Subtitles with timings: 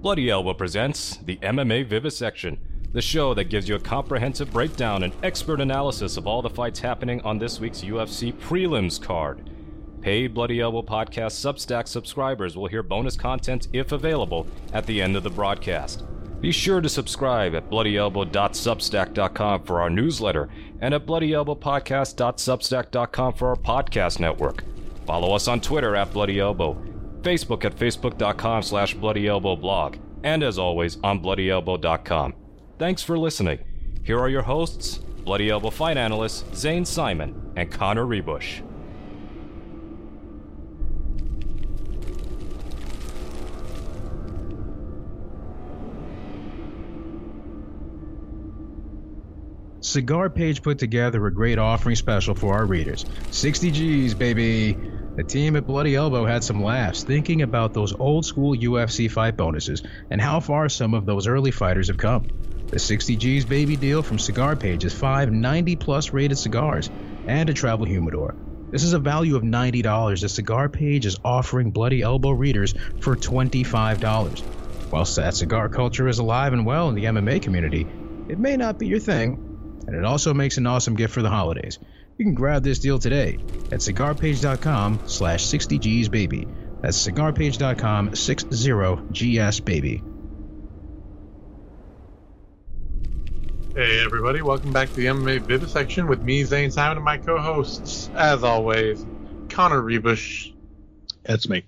[0.00, 2.58] Bloody Elbow presents the MMA Vivisection,
[2.94, 6.80] the show that gives you a comprehensive breakdown and expert analysis of all the fights
[6.80, 9.50] happening on this week's UFC prelims card.
[10.00, 15.16] Paid Bloody Elbow Podcast Substack subscribers will hear bonus content, if available, at the end
[15.16, 16.02] of the broadcast.
[16.40, 20.48] Be sure to subscribe at bloodyelbow.substack.com for our newsletter
[20.80, 24.64] and at bloodyelbowpodcast.substack.com for our podcast network.
[25.04, 26.82] Follow us on Twitter at Bloody Elbow,
[27.22, 32.34] Facebook at facebook.com slash bloodyelbowblog, and as always on bloodyelbow.com.
[32.78, 33.58] Thanks for listening.
[34.04, 38.62] Here are your hosts, Bloody Elbow fight analysts Zane Simon and Connor Ruebusch.
[49.82, 53.04] Cigar Page put together a great offering special for our readers.
[53.30, 54.76] 60 G's, baby!
[55.16, 59.36] The team at Bloody Elbow had some laughs thinking about those old school UFC fight
[59.36, 62.26] bonuses and how far some of those early fighters have come.
[62.70, 66.88] The 60 G's baby deal from Cigar Page is five 90 plus rated cigars
[67.26, 68.36] and a travel humidor.
[68.70, 73.16] This is a value of $90 that Cigar Page is offering Bloody Elbow readers for
[73.16, 74.44] $25.
[74.92, 77.86] Whilst that cigar culture is alive and well in the MMA community,
[78.28, 81.30] it may not be your thing, and it also makes an awesome gift for the
[81.30, 81.80] holidays.
[82.20, 83.38] You can grab this deal today
[83.72, 86.82] at cigarpage.com slash 60gsbaby.
[86.82, 90.02] That's cigarpage.com 60gsbaby.
[93.74, 98.10] Hey everybody, welcome back to the MMA Vivisection with me, Zane Simon, and my co-hosts,
[98.14, 99.02] as always,
[99.48, 100.52] Connor Ruebusch.
[101.22, 101.64] That's me.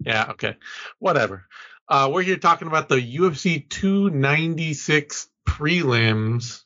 [0.00, 0.56] Yeah, okay.
[0.98, 1.46] Whatever.
[1.88, 6.65] Uh, we're here talking about the UFC 296 prelims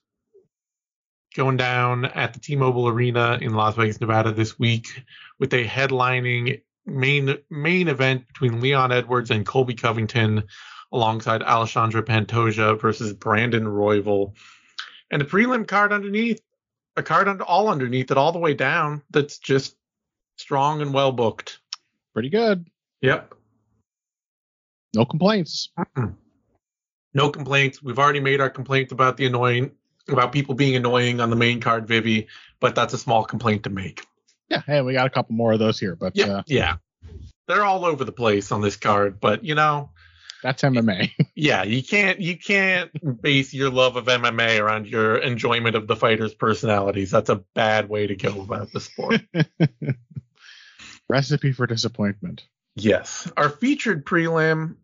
[1.34, 4.86] going down at the T-Mobile Arena in Las Vegas, Nevada this week
[5.38, 10.44] with a headlining main main event between Leon Edwards and Colby Covington
[10.92, 14.34] alongside Alexandre Pantoja versus Brandon Royval.
[15.10, 16.40] And a prelim card underneath,
[16.96, 19.76] a card under all underneath it all the way down that's just
[20.36, 21.60] strong and well booked.
[22.12, 22.68] Pretty good.
[23.02, 23.34] Yep.
[24.94, 25.70] No complaints.
[25.78, 26.14] Mm-mm.
[27.14, 27.82] No complaints.
[27.82, 29.72] We've already made our complaints about the annoying
[30.08, 32.28] about people being annoying on the main card, Vivi,
[32.60, 34.04] but that's a small complaint to make.
[34.48, 36.76] Yeah, hey, we got a couple more of those here, but Yeah, uh, yeah.
[37.46, 39.90] They're all over the place on this card, but you know,
[40.42, 41.10] that's MMA.
[41.34, 42.90] yeah, you can't you can't
[43.22, 47.10] base your love of MMA around your enjoyment of the fighters' personalities.
[47.10, 49.20] That's a bad way to go about the sport.
[51.08, 52.44] Recipe for disappointment.
[52.76, 53.30] yes.
[53.36, 54.76] Our featured prelim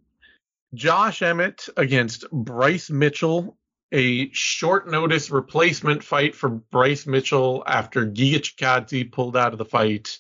[0.74, 3.56] Josh Emmett against Bryce Mitchell,
[3.92, 9.64] a short notice replacement fight for Bryce Mitchell after Giga Chikadze pulled out of the
[9.64, 10.18] fight,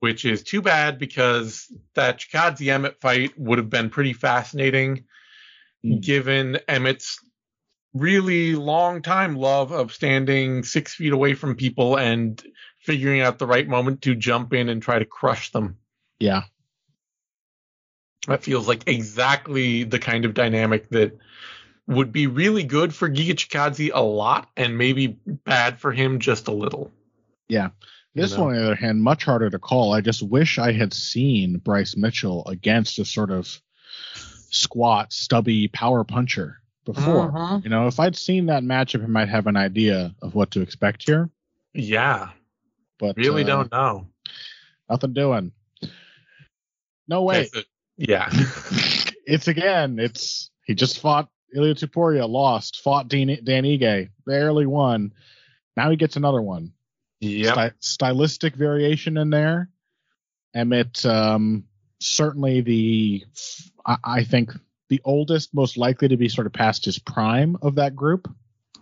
[0.00, 5.04] which is too bad because that Chikadze Emmett fight would have been pretty fascinating
[5.82, 5.98] Hmm.
[5.98, 7.20] given Emmett's
[7.92, 12.42] really long time love of standing six feet away from people and
[12.80, 15.76] figuring out the right moment to jump in and try to crush them.
[16.18, 16.42] Yeah.
[18.26, 21.18] That feels like exactly the kind of dynamic that
[21.86, 26.48] would be really good for Giga Chikadze a lot and maybe bad for him just
[26.48, 26.90] a little.
[27.48, 27.68] Yeah.
[28.14, 28.44] This You know?
[28.44, 29.92] one, on the other hand, much harder to call.
[29.92, 33.60] I just wish I had seen Bryce Mitchell against a sort of
[34.50, 37.30] squat, stubby power puncher before.
[37.30, 37.64] Mhm.
[37.64, 40.62] You know, if I'd seen that matchup, I might have an idea of what to
[40.62, 41.28] expect here.
[41.74, 42.30] Yeah,
[42.98, 44.08] But really uh, don't know.
[44.88, 45.52] Nothing doing.
[47.06, 47.40] No way.
[47.40, 47.62] Okay, so-
[47.98, 48.28] yeah.
[49.26, 49.98] it's again.
[49.98, 52.80] It's he just fought Ilya Topuria, lost.
[52.82, 55.12] Fought Dan, Dan Ige, barely won.
[55.76, 56.72] Now he gets another one.
[57.52, 59.70] Sty- stylistic variation in there.
[60.54, 61.64] Emmett, um,
[62.00, 63.24] certainly the,
[63.84, 64.52] I, I think
[64.88, 68.32] the oldest, most likely to be sort of past his prime of that group,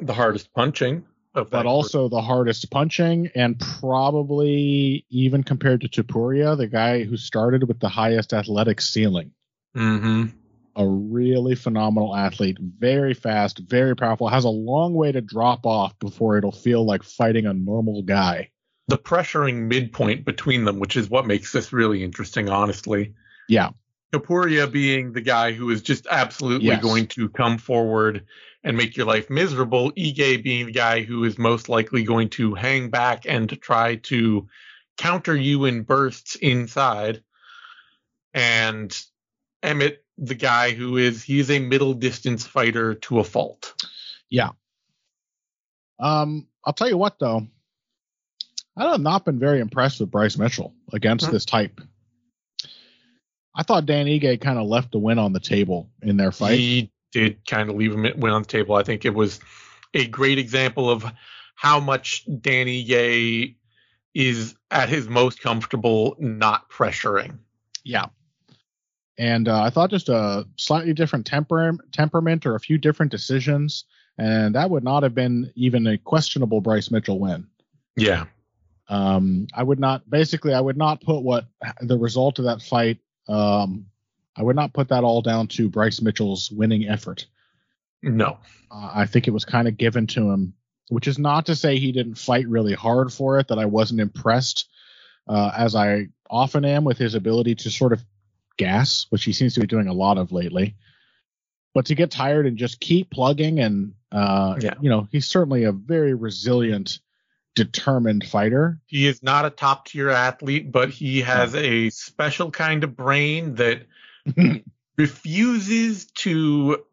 [0.00, 1.04] The hardest punching
[1.50, 7.66] but also the hardest punching, and probably even compared to Topuria, the guy who started
[7.66, 9.32] with the highest athletic ceiling.
[9.76, 10.32] Mhm.
[10.76, 15.96] A really phenomenal athlete, very fast, very powerful, has a long way to drop off
[16.00, 18.50] before it'll feel like fighting a normal guy.
[18.88, 23.14] the pressuring midpoint between them, which is what makes this really interesting, honestly.
[23.48, 23.70] Yeah.
[24.12, 26.82] Topuria being the guy who is just absolutely Yes.
[26.82, 28.26] going to come forward
[28.62, 29.90] and make your life miserable.
[29.92, 33.96] Ige being the guy who is most likely going to hang back and to try
[33.96, 34.48] to
[34.98, 37.22] counter you in bursts inside.
[38.34, 38.96] And
[39.62, 43.74] Emmett, the guy who is he's a middle distance fighter to a fault.
[44.30, 44.50] Yeah.
[45.98, 47.46] Um, I'll tell you what though,
[48.76, 51.32] I have not been very impressed with Bryce Mitchell against Huh.
[51.32, 51.80] this type.
[53.56, 56.58] I thought Dan Ige kind of left the win on the table in their fight.
[56.58, 58.74] He did kind of leave him win on the table.
[58.74, 59.38] I think it was
[59.94, 61.06] a great example of
[61.54, 63.54] how much Danny Ige
[64.12, 67.38] is at his most comfortable not pressuring.
[67.84, 68.06] Yeah.
[69.18, 73.84] And uh, I thought just a slightly different temper- temperament or a few different decisions,
[74.18, 77.46] and that would not have been even a questionable Bryce Mitchell win.
[77.96, 78.24] Yeah.
[78.88, 81.46] Um, I would not basically I would not put what
[81.80, 82.98] the result of that fight.
[83.28, 83.86] Um,
[84.36, 87.26] I would not put that all down to Bryce Mitchell's winning effort.
[88.02, 88.38] No.
[88.70, 90.54] Uh, I think it was kind of given to him,
[90.88, 93.48] which is not to say he didn't fight really hard for it.
[93.48, 94.68] That I wasn't impressed,
[95.28, 98.04] uh, as I often am with his ability to sort of
[98.56, 100.76] gas, which he seems to be doing a lot of lately.
[101.74, 104.74] But to get tired and just keep plugging, and uh, Yeah.
[104.80, 107.00] you know, he's certainly a very resilient,
[107.56, 108.80] determined fighter.
[108.86, 113.56] He is not a top tier athlete, but he has a special kind of brain
[113.56, 113.86] that
[114.96, 116.84] refuses to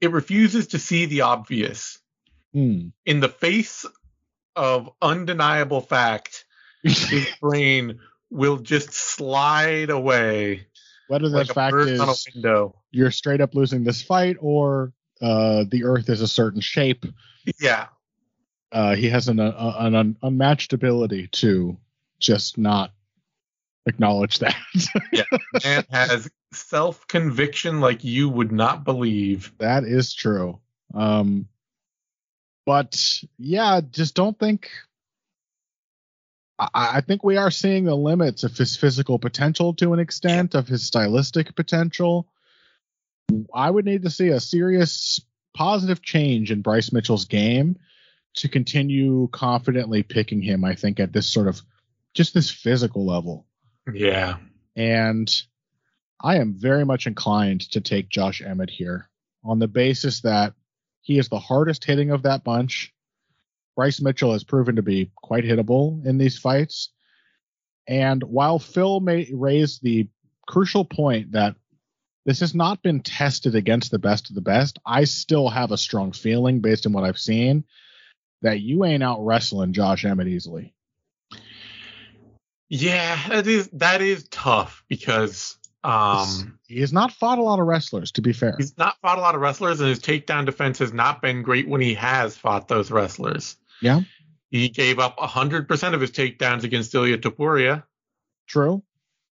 [0.00, 1.98] it refuses to see the obvious.
[2.54, 2.88] Hmm.
[3.04, 3.84] In the face
[4.56, 6.44] of undeniable fact,
[6.82, 10.66] his brain will just slide away
[11.10, 12.28] Whether the like fact is
[12.92, 17.04] you're straight up losing this fight, or uh, the Earth is a certain shape,
[17.60, 17.88] Yeah.
[18.70, 21.76] uh, he has an, uh, an un- unmatched ability to
[22.20, 22.92] just not
[23.86, 24.54] acknowledge that.
[25.12, 25.24] Yeah,
[25.64, 29.52] man has self conviction like you would not believe.
[29.58, 30.60] that is true.
[30.94, 31.48] Um,
[32.64, 34.70] but yeah, just don't think.
[36.60, 40.68] I, think we are seeing the limits of his physical potential to an extent, of
[40.68, 42.28] his stylistic potential.
[43.54, 45.20] I would need to see a serious
[45.54, 47.78] positive change in Bryce Mitchell's game
[48.34, 50.64] to continue confidently picking him.
[50.64, 51.62] I think at this sort of
[52.14, 53.46] just this physical level.
[53.92, 54.36] Yeah.
[54.76, 55.30] And
[56.22, 59.08] I am very much inclined to take Josh Emmett here
[59.42, 60.54] on the basis that
[61.00, 62.92] he is the hardest hitting of that bunch.
[63.76, 66.90] Bryce Mitchell has proven to be quite hittable in these fights.
[67.86, 70.08] And while Phil may raise the
[70.46, 71.56] crucial point that
[72.26, 75.78] this has not been tested against the best of the best, I still have a
[75.78, 77.64] strong feeling based on what I've seen
[78.42, 80.74] that you ain't out wrestling Josh Emmett easily.
[82.68, 87.66] Yeah, that is that is tough because um He has not fought a lot of
[87.66, 88.54] wrestlers, to be fair.
[88.58, 91.68] he's not fought a lot of wrestlers and his takedown defense has not been great
[91.68, 93.56] when he has fought those wrestlers.
[93.80, 94.02] Yeah.
[94.50, 97.84] He gave up 100% of his takedowns against Ilya Topuria.
[98.46, 98.82] True.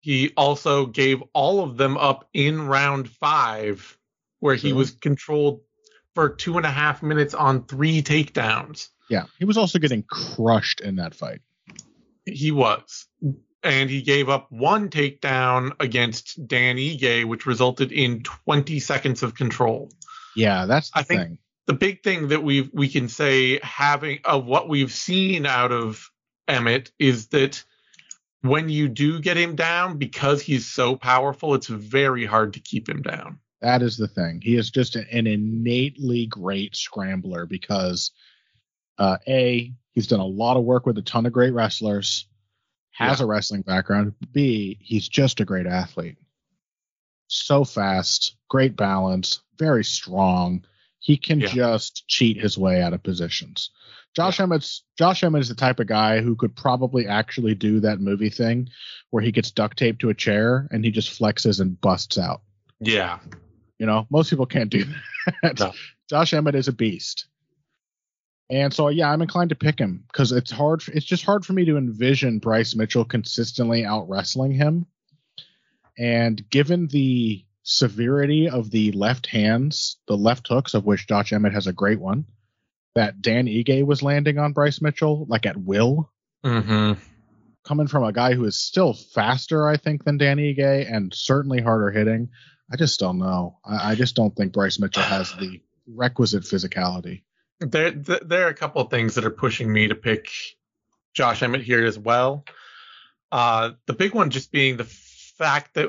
[0.00, 3.98] He also gave all of them up in round five,
[4.38, 5.60] where he was controlled
[6.14, 8.88] for two and a half minutes on three takedowns.
[9.10, 11.40] Yeah, he was also getting crushed in that fight.
[12.24, 13.06] He was.
[13.62, 19.34] And he gave up one takedown against Dan Ige, which resulted in 20 seconds of
[19.34, 19.90] control.
[20.36, 24.46] Yeah, that's the I think- The big thing that we we can say having of
[24.46, 26.10] what we've seen out of
[26.46, 27.62] Emmett is that
[28.40, 32.88] when you do get him down, because he's so powerful, it's very hard to keep
[32.88, 33.38] him down.
[33.60, 34.40] That is the thing.
[34.40, 38.12] He is just an innately great scrambler because,
[38.96, 42.28] uh, a he's done a lot of work with a ton of great wrestlers,
[42.92, 44.14] has a wrestling background.
[44.32, 46.16] B he's just a great athlete.
[47.28, 50.64] So fast, great balance, very strong.
[51.00, 51.48] He can Yeah.
[51.48, 53.70] just cheat his way out of positions.
[54.16, 58.00] Josh Emmett's Josh Emmett is the type of guy who could probably actually do that
[58.00, 58.68] movie thing
[59.10, 62.40] where he gets duct taped to a chair and he just flexes and busts out.
[62.80, 63.18] Yeah.
[63.78, 64.84] You know, most people can't do
[65.42, 65.60] that.
[65.60, 65.72] No.
[66.10, 67.26] Josh Emmett is a beast.
[68.50, 70.82] And so, yeah, I'm inclined to pick him because it's hard.
[70.88, 74.86] It's just hard for me to envision Bryce Mitchell consistently out wrestling him.
[75.98, 81.52] And given the severity of the left hands, the left hooks, of which Josh Emmett
[81.52, 82.24] has a great one,
[82.94, 86.10] that Dan Ige was landing on Bryce Mitchell, like at will,
[86.44, 86.92] Mm-hmm.
[87.64, 91.60] coming from a guy who is still faster, I think, than Dan Ige and certainly
[91.60, 92.30] harder hitting.
[92.72, 93.58] I just don't know.
[93.64, 97.22] I, I just don't think Bryce Mitchell has the requisite physicality.
[97.60, 100.28] There, there are a couple of things that are pushing me to pick
[101.14, 102.44] Josh Emmett here as well.
[103.32, 105.88] Uh, the big one just being the fact that,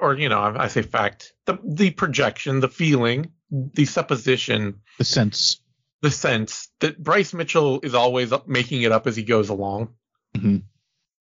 [0.00, 5.04] or you know, I, I say fact, the the projection, the feeling, the supposition, The
[5.04, 5.60] sense.
[6.02, 9.94] the sense that Bryce Mitchell is always making it up as he goes along.
[10.36, 10.62] Mhm.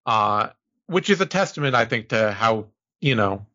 [0.05, 0.49] Uh,
[0.87, 2.67] which is a testament, I think, to how
[2.99, 3.45] you know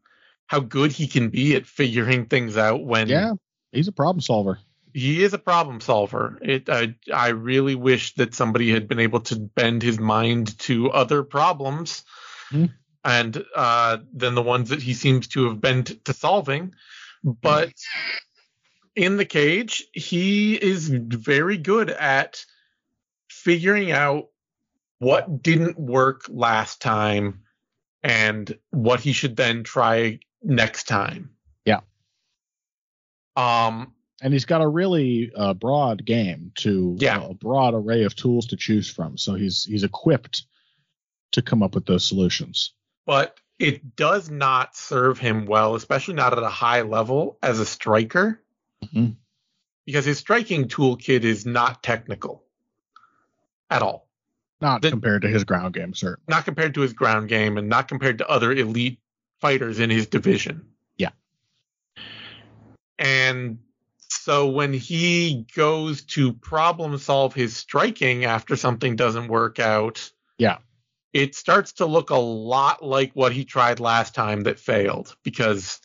[0.47, 3.35] how good he can be at figuring things out when Yeah,
[3.73, 4.59] he's a problem solver.
[4.95, 6.39] He is a problem solver.
[6.43, 10.91] It I I really wish that somebody had been able to bend his mind to
[10.91, 12.05] other problems
[12.51, 12.67] Hmm.
[13.05, 16.75] and uh, than the ones that he seems to have been t- to solving.
[17.23, 17.73] But
[18.97, 22.45] in the cage, he is very good at
[23.29, 24.31] figuring out
[24.99, 27.43] what didn't work last time
[28.03, 31.31] and what he should then try next time.
[31.65, 31.81] Yeah.
[33.37, 37.25] Um and he's got a really uh, broad game to Yeah.
[37.25, 39.17] a broad array of tools to choose from.
[39.19, 40.45] So he's he's equipped
[41.33, 42.73] to come up with those solutions.
[43.07, 47.67] but it does not serve him well, especially not at a high level as a
[47.67, 48.41] striker,
[48.87, 49.17] Mhm.
[49.85, 52.43] because his striking toolkit is not technical
[53.69, 54.09] at all.
[54.63, 56.17] Not The- compared to his ground game, sir.
[56.27, 58.99] Not compared to his ground game and not compared to other elite
[59.41, 60.67] fighters in his division.
[60.97, 61.11] Yeah.
[62.99, 63.59] And
[64.11, 70.59] so when he goes to problem solve his striking after something doesn't work out, Yeah.
[71.13, 75.81] it starts to look a lot like what he tried last time that failed because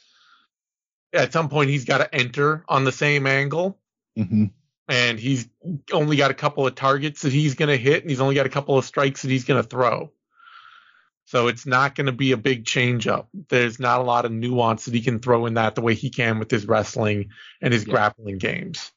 [1.13, 3.79] at some point he's got to enter on the same angle
[4.15, 4.45] hmm
[4.87, 5.47] and he's
[5.91, 8.45] only got a couple of targets that he's going to hit and he's only got
[8.45, 10.11] a couple of strikes that he's going to throw.
[11.35, 13.27] So it's not going to be a big change up.
[13.49, 16.09] There's not a lot of nuance that he can throw in that the way he
[16.09, 17.91] can with his wrestling and his Yeah.
[17.91, 18.89] grappling games.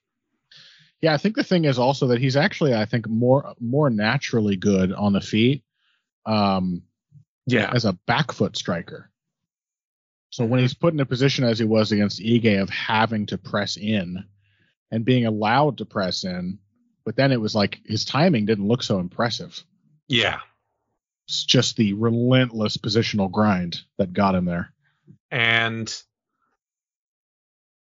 [1.00, 4.54] Yeah, I think the thing is also that he's actually, I think, more more naturally
[4.54, 5.64] good on the feet
[6.26, 6.84] um,
[7.48, 7.72] Yeah.
[7.74, 9.10] as a back foot striker.
[10.30, 13.38] So when he's put in a position as he was against Ige of having to
[13.38, 14.24] press in
[14.92, 16.60] and being allowed to press in,
[17.04, 19.60] but then it was like his timing didn't look so impressive.
[20.06, 20.38] Yeah.
[21.28, 24.72] It's just the relentless positional grind that got him there.
[25.30, 25.94] And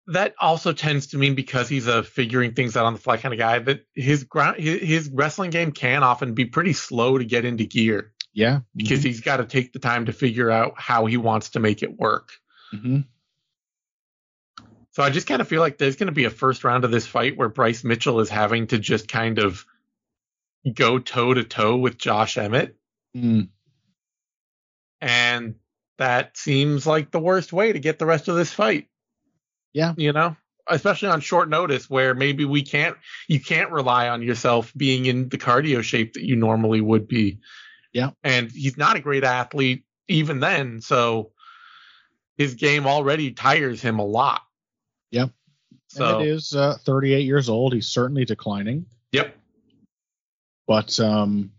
[0.08, 3.32] that also tends to mean because he's a figuring things out on the fly kind
[3.32, 7.24] of guy that his ground his, his wrestling game can often be pretty slow to
[7.24, 11.06] get into gear Yeah, because he's got to take the time to figure out how
[11.06, 12.32] he wants to make it work.
[12.74, 13.06] Mhm.
[14.92, 16.90] So I just kind of feel like there's going to be a first round of
[16.90, 19.64] this fight where Bryce Mitchell is having to just kind of
[20.74, 22.76] go toe to toe with Josh Emmett.
[23.16, 23.48] Mm.
[25.00, 25.54] And
[25.98, 28.88] that seems like the worst way to get the rest of this fight.
[29.72, 29.94] Yeah.
[29.96, 30.36] You know,
[30.66, 32.96] especially on short notice where maybe we can't,
[33.28, 37.38] you can't rely on yourself being in the cardio shape that you normally would be.
[37.92, 38.10] Yeah.
[38.22, 40.80] And he's not a great athlete even then.
[40.80, 41.32] So
[42.36, 44.42] his game already tires him a lot.
[45.10, 45.30] Yep.
[45.88, 47.72] So, and it is uh, 38 years old.
[47.72, 48.86] He's certainly declining.
[49.12, 49.34] yep.
[50.66, 51.50] But um,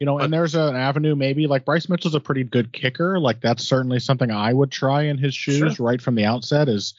[0.00, 3.20] you know, But- and there's an avenue maybe like Bryce Mitchell's a pretty good kicker.
[3.20, 6.68] Like that's certainly something I would try in his shoes right from the outset.
[6.68, 6.94] Is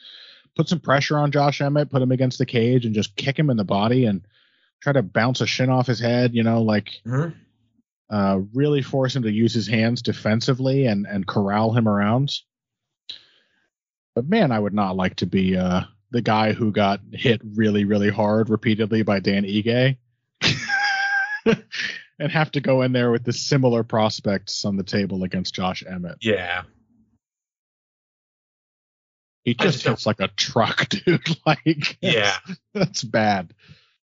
[0.55, 3.50] put some pressure on Josh Emmett, put him against the cage, and just kick him
[3.50, 4.22] in the body and
[4.81, 6.34] try to bounce a shin off his head.
[6.36, 7.34] You know, like Mhm.
[8.10, 12.31] uh, really force him to use his hands defensively and and corral him around.
[14.15, 17.86] But man, I would not like to be uh, the guy who got hit really,
[17.86, 19.96] really hard repeatedly by Dan Ige,
[22.21, 25.83] and have to go in there with the similar prospects on the table against Josh
[25.87, 26.17] Emmett.
[26.21, 26.63] Yeah.
[29.43, 31.21] He just just hits like a truck, dude.
[31.45, 32.37] like, Yeah.
[32.73, 33.53] that's bad.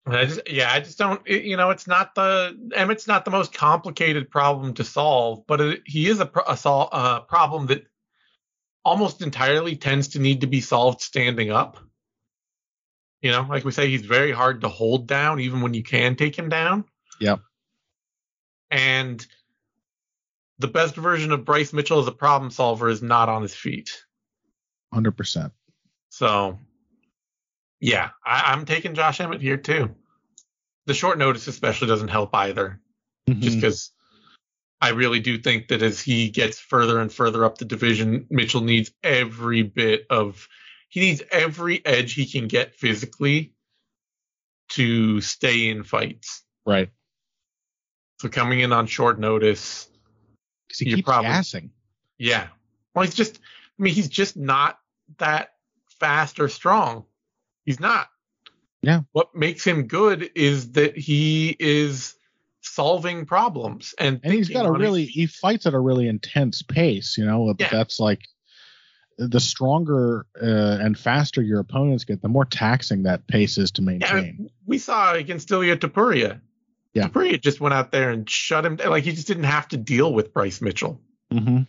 [0.08, 1.20] I just, yeah, I just don't.
[1.26, 5.61] It, you know, it's not the Emmett's not the most complicated problem to solve, but
[5.61, 7.87] it, he is a, a, sol- a problem that
[8.85, 11.78] almost entirely tends to need to be solved standing up.
[13.20, 16.14] You know, like we say, he's very hard to hold down, even when you can
[16.14, 16.85] take him down.
[17.20, 17.40] Yep.
[18.70, 19.25] And
[20.58, 24.04] the best version of Bryce Mitchell as a problem solver is not on his feet.
[24.92, 25.52] Hundred percent.
[26.08, 26.58] So,
[27.80, 29.94] yeah, I, I'm taking Josh Emmett here too.
[30.87, 32.80] The short notice especially doesn't help either,
[33.28, 33.40] Mm-hmm.
[33.40, 33.90] just because
[34.80, 38.61] I really do think that as he gets further and further up the division, Mitchell
[38.61, 40.46] needs every bit of
[40.88, 43.52] he needs every edge he can get physically
[44.70, 46.44] to stay in fights.
[46.64, 46.88] right.
[48.18, 49.88] So coming in on short notice,
[50.66, 51.70] Because he You're keeps probably- gassing.
[52.18, 52.49] yeah.
[52.94, 53.38] Well, he's just
[53.78, 54.78] I mean, he's just not
[55.18, 55.52] that
[56.00, 57.04] fast or strong.
[57.64, 58.08] He's not.
[58.82, 59.00] Yeah.
[59.12, 62.14] What makes him good is that he is
[62.62, 66.62] solving problems and and he's got a his really he fights at a really intense
[66.62, 67.68] pace you know but Yeah.
[67.70, 68.23] that's like
[69.18, 73.82] the stronger uh, and faster your opponents get the more taxing that pace is to
[73.82, 76.40] Yeah, maintain we saw against Ilya Topuria.
[76.97, 77.37] Yeah.
[77.37, 78.88] Just went out there and shut him down.
[78.88, 81.00] Like he just didn't have to deal with Bryce Mitchell.
[81.33, 81.62] mm-hmm.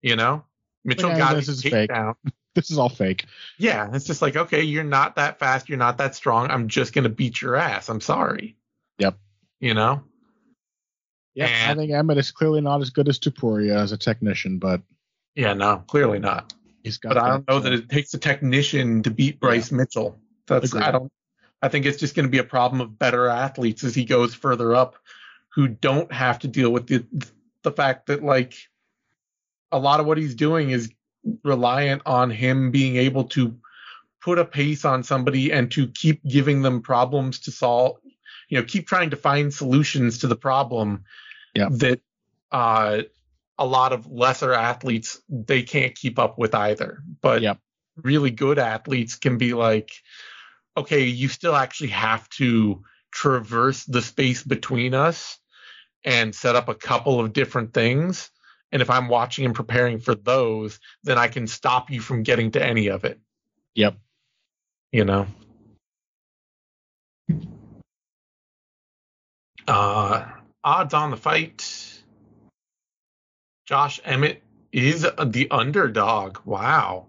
[0.00, 0.44] You know,
[0.84, 2.14] Mitchell Yeah, got this his takedown.
[2.54, 3.26] this is all fake
[3.58, 6.50] Yeah, it's just like okay, you're not that fast, you're not that strong.
[6.50, 7.90] I'm just gonna beat your ass.
[7.90, 8.56] I'm sorry.
[8.98, 9.18] Yep.
[9.60, 10.02] You know,
[11.34, 14.80] Yeah, I think Emmett is clearly not as good as Topuria as a technician, but
[15.34, 16.54] Yeah, no, clearly not.
[16.82, 17.14] he's got.
[17.14, 20.18] But I don't know that it takes a technician to beat Bryce Mitchell.
[20.46, 20.84] That's Agreed.
[20.84, 21.12] I don't.
[21.64, 24.34] I think it's just going to be a problem of better athletes as he goes
[24.34, 24.96] further up,
[25.54, 27.06] who don't have to deal with the
[27.62, 28.54] the fact that like
[29.72, 30.92] a lot of what he's doing is
[31.42, 33.56] reliant on him being able to
[34.20, 37.96] put a pace on somebody and to keep giving them problems to solve.
[38.50, 41.04] You know, keep trying to find solutions to the problem
[41.54, 41.68] Yeah.
[41.70, 42.00] that
[42.52, 43.04] uh,
[43.58, 47.02] a lot of lesser athletes they can't keep up with either.
[47.22, 47.58] But Yep.
[47.96, 49.90] really good athletes can be like,
[50.76, 55.38] okay, you still actually have to traverse the space between us
[56.04, 58.30] and set up a couple of different things.
[58.72, 62.50] And if I'm watching and preparing for those, then I can stop you from getting
[62.52, 63.20] to any of it.
[63.74, 63.96] Yep.
[64.92, 65.26] You know?
[69.66, 70.26] Uh,
[70.62, 72.02] odds on the fight.
[73.66, 76.38] Josh Emmett is the underdog.
[76.44, 77.06] Wow.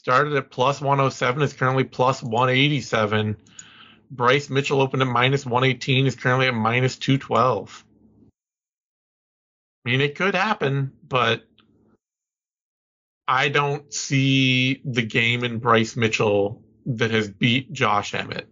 [0.00, 3.36] Started at plus 107, is currently plus 187.
[4.10, 7.84] Bryce Mitchell opened at minus 118, is currently at minus 212.
[9.84, 11.44] I mean, it could happen, but
[13.28, 18.48] I don't see the game in Bryce Mitchell that has beat Josh Emmett.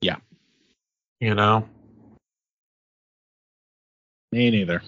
[0.00, 0.16] Yeah.
[1.20, 1.68] You know?
[4.32, 4.82] Me neither.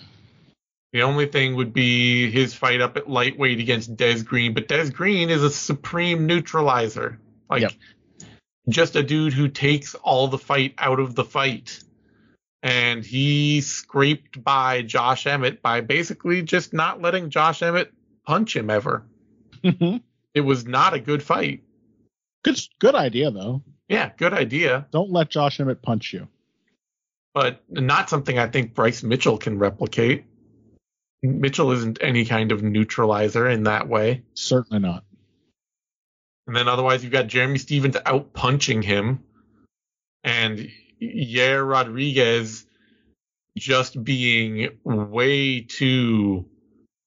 [0.92, 4.90] The only thing would be his fight up at lightweight against Des Green, but Des
[4.90, 7.18] Green is a supreme neutralizer.
[7.48, 7.72] Like Yep.
[8.68, 11.82] just a dude who takes all the fight out of the fight.
[12.62, 17.92] And he scraped by Josh Emmett by basically just not letting Josh Emmett
[18.24, 19.04] punch him ever.
[19.64, 19.96] Mm-hmm.
[20.34, 21.62] It was not a good fight.
[22.44, 23.62] Good good idea though.
[23.88, 26.28] Yeah, good idea, Don't let Josh Emmett punch you.
[27.34, 30.24] but not something I think Bryce Mitchell can replicate.
[31.22, 34.22] Mitchell isn't any kind of neutralizer in that way.
[34.34, 35.04] Certainly not.
[36.46, 39.22] And then otherwise, you've got Jeremy Stephens out punching him,
[40.24, 40.68] and
[41.00, 42.66] Yair Rodriguez
[43.56, 46.46] just being way too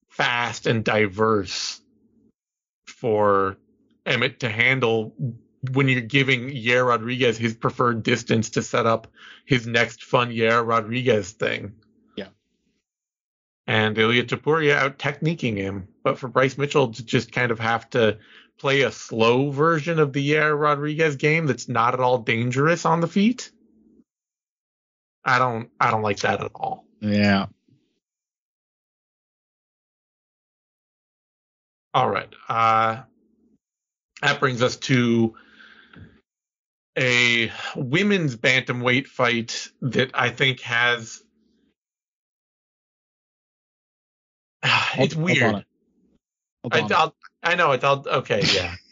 [0.09, 1.81] fast and diverse
[2.87, 3.57] for
[4.05, 5.13] Emmett to handle
[5.71, 9.07] when you're giving Yair Rodriguez his preferred distance to set up
[9.45, 11.73] his next fun Yair Rodriguez thing.
[13.67, 15.87] And Ilya Topuria out techniquing him.
[16.03, 18.19] But for Bryce Mitchell to just kind of have to
[18.57, 23.01] play a slow version of the Yair Rodriguez game that's not at all dangerous on
[23.01, 23.51] the feet.
[25.23, 26.85] I don't I don't like that at all.
[27.01, 27.47] Yeah.
[31.93, 32.33] All right.
[32.47, 33.01] Uh
[34.21, 35.35] that brings us to
[36.97, 41.24] a women's bantamweight fight that I think has
[45.03, 45.65] it's weird.
[46.71, 47.11] I.
[47.43, 48.41] I know it's all okay.
[48.53, 48.73] Yeah.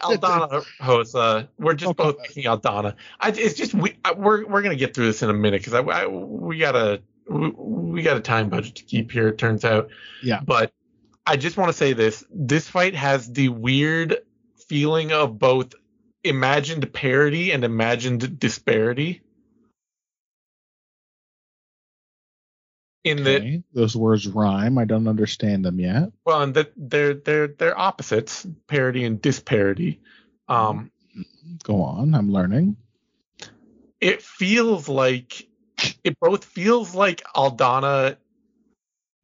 [0.00, 1.48] Aldana Rosa.
[1.58, 2.02] We're just Okay.
[2.02, 2.94] both picking Aldana.
[3.20, 5.74] I, it's just we I, we're we're gonna get through this in a minute because
[5.74, 9.28] I, I we got a we, we got a time budget to keep here.
[9.28, 9.88] It turns out.
[10.22, 10.40] Yeah.
[10.44, 10.72] But
[11.26, 14.18] I just want to say this: this fight has the weird
[14.68, 15.74] feeling of both
[16.22, 19.20] imagined parody and imagined disparity.
[23.04, 24.78] In that Those words rhyme.
[24.78, 26.10] I don't understand them yet.
[26.24, 30.00] well, and that they're they're they're opposites, parody and disparity.
[30.48, 30.90] Um,
[31.62, 32.14] Go on.
[32.14, 32.76] I'm learning.
[34.00, 35.46] it feels like
[36.02, 38.16] it both feels like Aldana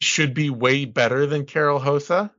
[0.01, 2.31] should be way better than Karol Rosa,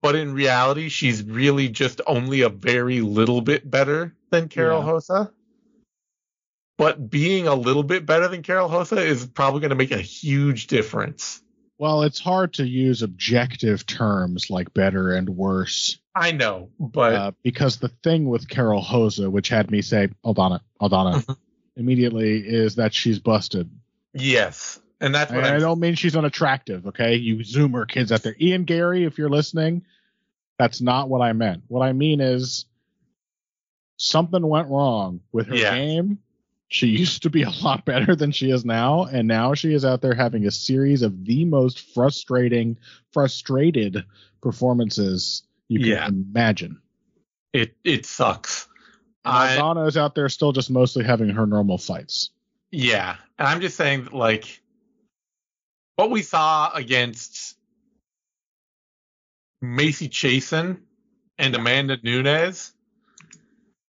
[0.00, 4.90] but in reality, she's really just only a very little bit better than Karol Yeah.
[4.92, 5.32] Rosa.
[6.78, 9.98] But being a little bit better than Karol Rosa is probably going to make a
[10.00, 11.40] huge difference.
[11.78, 17.32] Well, it's hard to use objective terms like better and worse I know, but uh,
[17.42, 21.36] because the thing with Karol Rosa, which had me say Aldana, Aldana, Mhm.
[21.76, 23.70] immediately, is that she's busted.
[24.12, 27.14] yes, and that's what I, I don't mean she's unattractive, okay?
[27.16, 28.36] You Zoomer kids out there.
[28.38, 29.84] Ian Garry, if you're listening,
[30.58, 31.62] that's not what I meant.
[31.68, 32.66] What I mean is
[33.96, 35.74] something went wrong with her Yeah.
[35.74, 36.18] game.
[36.72, 39.84] She used to be a lot better than she is now, and now she is
[39.84, 42.78] out there having a series of the most frustrating,
[43.12, 44.04] frustrated
[44.40, 46.08] performances you can Yeah.
[46.08, 46.80] imagine.
[47.52, 48.68] it it sucks.
[49.24, 52.30] I, Aldana is out there still just mostly having her normal fights.
[52.70, 54.62] yeah, and I'm just saying that like
[55.96, 57.56] what we saw against
[59.60, 60.80] Macy Chiasson
[61.38, 62.72] and Amanda Nunes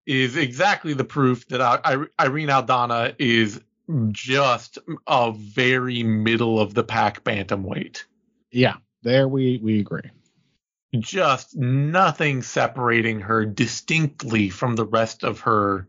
[0.09, 3.61] is exactly the proof that I, I, Irene Aldana is
[4.11, 8.05] just a very middle of the pack bantamweight.
[8.51, 10.09] Yeah, there we we agree.
[10.97, 15.87] Just nothing separating her distinctly from the rest of her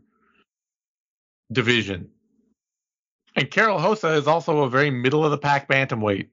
[1.51, 2.11] division.
[3.35, 6.27] And Karol Rosa is also a very middle of the pack bantamweight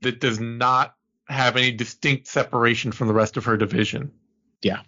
[0.00, 0.94] that does not
[1.28, 4.12] have any distinct separation from the rest of her division.
[4.62, 4.80] Yeah.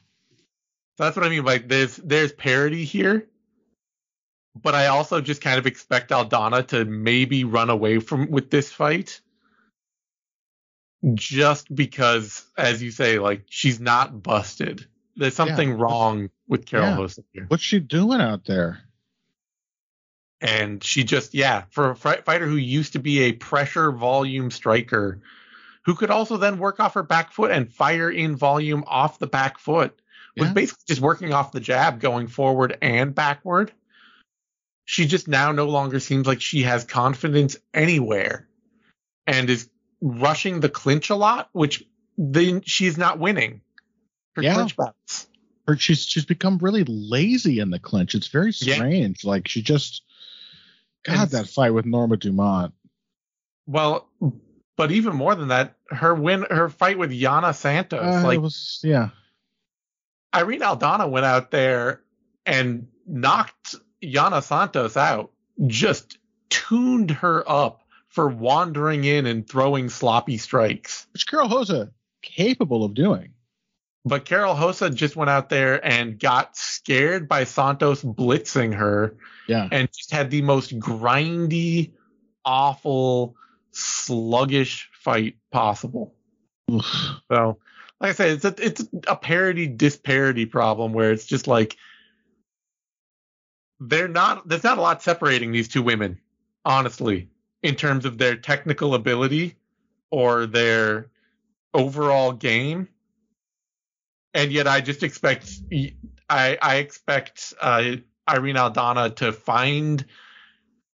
[0.99, 1.45] So that's what I mean.
[1.45, 3.29] Like there's there's parity here,
[4.61, 8.73] but I also just kind of expect Aldana to maybe run away from with this
[8.73, 9.21] fight,
[11.15, 14.87] just because, as you say, like she's not busted.
[15.15, 15.77] There's something Yeah.
[15.77, 17.23] wrong with Karol Yeah.
[17.33, 18.81] Here, What's she doing out there?
[20.41, 24.51] and she just yeah, for a fi- fighter who used to be a pressure volume
[24.51, 25.21] striker,
[25.85, 29.27] who could also then work off her back foot and fire in volume off the
[29.29, 30.01] back foot.
[30.41, 33.73] Was basically just working off the jab going forward and backward.
[34.85, 38.49] She just now no longer seems like she has confidence anywhere
[39.27, 39.69] and is
[40.01, 41.85] rushing the clinch a lot, which
[42.17, 43.61] then she's not winning
[44.37, 44.55] her Yeah.
[44.55, 45.27] clinch bouts.
[45.67, 48.15] Or she's she's become really lazy in the clinch.
[48.15, 48.77] It's very Yeah.
[48.77, 49.25] strange.
[49.25, 50.03] Like she just
[51.05, 52.75] God, And- that fight with Norma Dumont.
[53.67, 54.09] Well,
[54.79, 58.81] but even more than that, her win, her fight with Yana Santos, Uh, like was
[58.83, 59.11] yeah.
[60.35, 62.03] Irene Aldana went out there
[62.47, 65.31] and knocked Yana Santos out,
[65.67, 66.19] just
[66.51, 71.07] tuned her up for wandering in and throwing sloppy strikes.
[71.13, 71.91] Which Karol Rosa
[72.23, 73.31] capable of doing.
[74.05, 79.69] But Karol Rosa just went out there and got scared by Santos blitzing her Yeah.
[79.71, 81.93] and just had the most grindy,
[82.45, 83.37] awful,
[83.73, 86.15] sluggish fight possible.
[86.71, 86.85] Oof.
[87.31, 87.59] So,
[88.01, 91.77] like I said, it's a it's a parody disparity problem where it's just like
[93.81, 96.19] they're not there's not a lot separating these two women,
[96.65, 97.29] honestly,
[97.63, 99.57] in terms of their technical ability
[100.11, 101.11] or their
[101.75, 102.89] overall game.
[104.35, 105.51] And yet, I just expect
[106.31, 107.97] I I expect uh,
[108.29, 110.05] Irene Aldana to find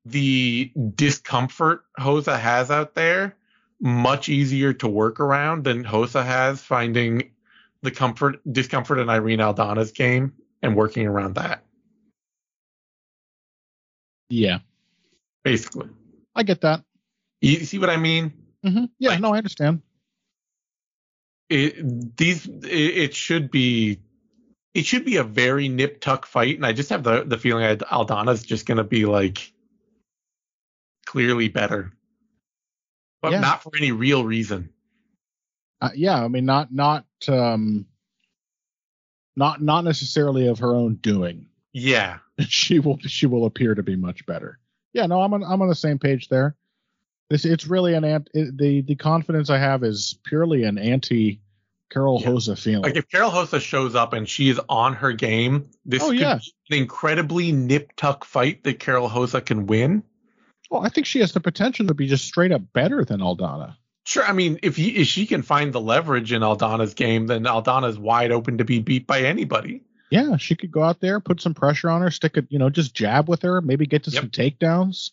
[0.04, 3.36] the discomfort Rosa has out there
[3.82, 7.32] much easier to work around than Rosa has finding
[7.82, 11.64] the comfort discomfort in Irene Aldana's game and working around that.
[14.30, 14.60] Yeah.
[15.42, 15.88] Basically,
[16.34, 16.84] I get that.
[17.40, 18.32] you see what I mean?
[18.64, 19.82] hmm Yeah, Like- no, I understand.
[21.50, 23.98] It, these it, it should be
[24.72, 27.64] it should be a very nip tuck fight, and I just have the the feeling
[27.64, 29.52] that Aldana's just gonna be like
[31.04, 31.92] clearly better,
[33.22, 33.40] but Yeah.
[33.40, 34.68] not for any real reason.
[35.80, 37.86] Uh, yeah, I mean, not not um,
[39.36, 41.46] not not necessarily of her own doing.
[41.72, 44.58] Yeah, she will she will appear to be much better.
[44.92, 46.56] Yeah, no, I'm on I'm on the same page there.
[47.30, 48.28] This it's really an ant.
[48.34, 51.40] It, the the confidence I have is purely an anti
[51.90, 52.30] Karol Yeah.
[52.30, 52.82] Rosa feeling.
[52.82, 56.20] like if Karol Rosa shows up and she is on her game, this Oh, could
[56.20, 56.38] yeah.
[56.70, 60.02] be an incredibly nip tuck fight that Karol Rosa can win.
[60.72, 63.76] Well, I think she has the potential to be just straight up better than Aldana.
[64.06, 67.44] Sure, I mean if, he, if she can find the leverage in Aldana's game, then
[67.44, 69.82] Aldana's wide open to be beat by anybody.
[70.10, 72.70] Yeah, she could go out there, put some pressure on her, stick it, you know,
[72.70, 74.20] just jab with her, maybe get to Yep.
[74.22, 75.10] some takedowns.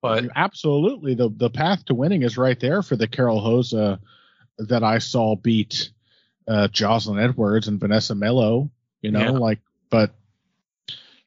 [0.00, 3.98] But absolutely the the path to winning is right there for the Karol Rosa
[4.58, 5.90] that I saw beat
[6.46, 8.70] uh Jocelyn Edwards and Vanessa Melo,
[9.02, 9.30] you know, Yeah.
[9.30, 9.58] like
[9.90, 10.14] but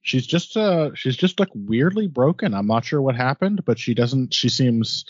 [0.01, 2.53] she's just uh she's just like weirdly broken.
[2.53, 5.05] I'm not sure what happened, but she doesn't she seems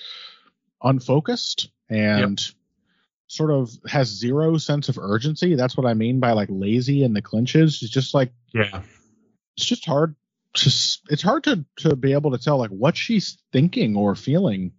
[0.82, 2.40] unfocused and
[3.28, 5.56] sort of has zero sense of urgency.
[5.56, 7.76] That's what I mean by like lazy in the clinches.
[7.76, 8.82] She's just like yeah,
[9.56, 10.16] it's just hard
[10.56, 10.68] to
[11.10, 14.72] it's hard to to be able to tell like what she's thinking or feeling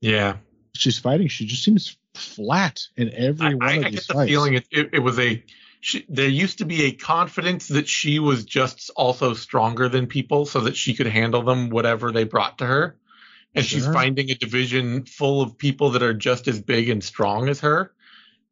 [0.00, 0.36] yeah.
[0.72, 4.08] she's fighting she just seems flat in every I, one I, of I these get
[4.08, 5.42] the fights feeling it, it, it was a.
[5.80, 10.46] She, there used to be a confidence that she was just also stronger than people,
[10.46, 12.96] so that she could handle them whatever they brought to her.
[13.54, 17.48] And she's finding a division full of people that are just as big and strong
[17.48, 17.92] as her.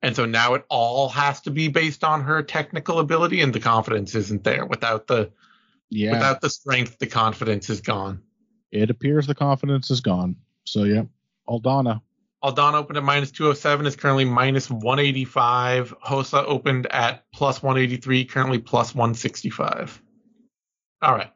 [0.01, 3.61] And so now it all has to be based on her technical ability, and the
[3.61, 4.65] confidence isn't there.
[4.65, 5.31] Without the
[5.91, 8.23] yeah without the strength, the confidence is gone.
[8.73, 11.03] it appears the confidence is gone so yeah
[11.49, 12.01] aldana
[12.45, 15.95] Aldana opened at minus 207, is currently minus 185.
[16.11, 20.03] Rosa opened at plus 183, currently plus 165.
[21.01, 21.31] All right.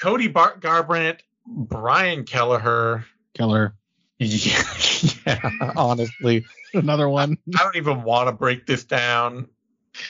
[0.00, 3.04] Cody Bart Garbrandt, Brian Kelleher.
[3.34, 3.74] keller
[4.18, 4.62] Yeah,
[5.26, 6.44] yeah, honestly.
[6.74, 9.46] another one I don't even want to break this down.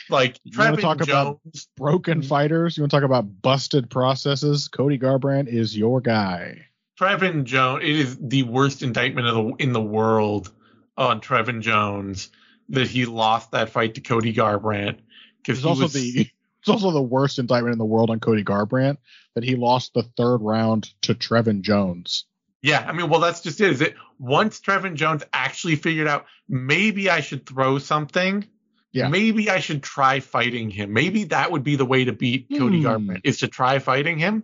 [0.09, 1.41] Like You wanna Trevin talk about-
[1.77, 2.77] Broken fighters.
[2.77, 4.69] You want to talk about busted processes?
[4.69, 6.67] Cody Garbrandt is your guy.
[6.99, 7.83] Trevin Jones.
[7.85, 10.53] It is the worst indictment of the in the world
[10.97, 12.31] on Trevin Jones
[12.71, 14.99] that he lost that fight to Cody Garbrandt
[15.39, 16.29] because It's also was the
[16.61, 18.97] it's also the worst indictment in the world on Cody Garbrandt
[19.35, 22.25] that he lost the third round to Trevin Jones.
[22.63, 23.71] Yeah, I mean, well, that's just it.
[23.71, 28.45] Is it once Trevin Jones actually figured out maybe I should throw something?
[28.91, 29.09] Yeah.
[29.09, 30.93] Maybe I should try fighting him.
[30.93, 32.87] Maybe that would be the way to beat Cody Hmm.
[32.87, 34.43] Garbrandt is to try fighting him.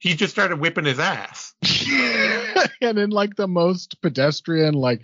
[0.00, 1.54] He just started whipping his ass.
[2.80, 5.02] and in like the most pedestrian, like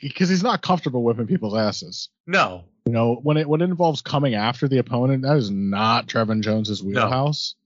[0.00, 2.10] because he's not comfortable whipping people's asses.
[2.26, 2.64] No.
[2.84, 6.42] You know, when it when it involves coming after the opponent, that is not Trevin
[6.42, 7.54] Jones's wheelhouse.
[7.56, 7.60] No.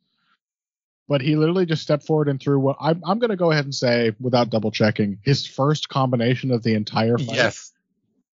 [1.09, 3.75] But he literally just stepped forward and threw what I'm I'm gonna go ahead and
[3.75, 7.35] say without double checking his first combination of the entire fight.
[7.35, 7.73] Yes.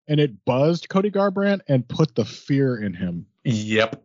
[0.08, 3.26] And it buzzed Cody Garbrandt and put the fear in him.
[3.44, 4.02] Yep.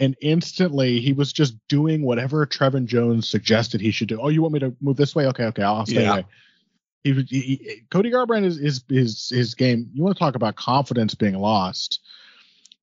[0.00, 4.20] And instantly he was just doing whatever Trevin Jones suggested he should do.
[4.20, 5.26] Oh, you want me to move this way?
[5.26, 6.12] Okay, okay, I'll stay Yeah.
[6.12, 6.26] away.
[7.04, 9.90] He, he, he- Cody Garbrandt is is his his game.
[9.94, 12.00] You want to talk about confidence being lost?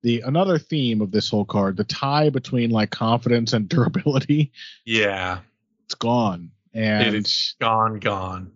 [0.03, 4.51] The another theme of this whole card, the tie between like confidence and durability,
[4.85, 5.39] Yeah.
[5.85, 8.51] it's gone, and It is gone, gone.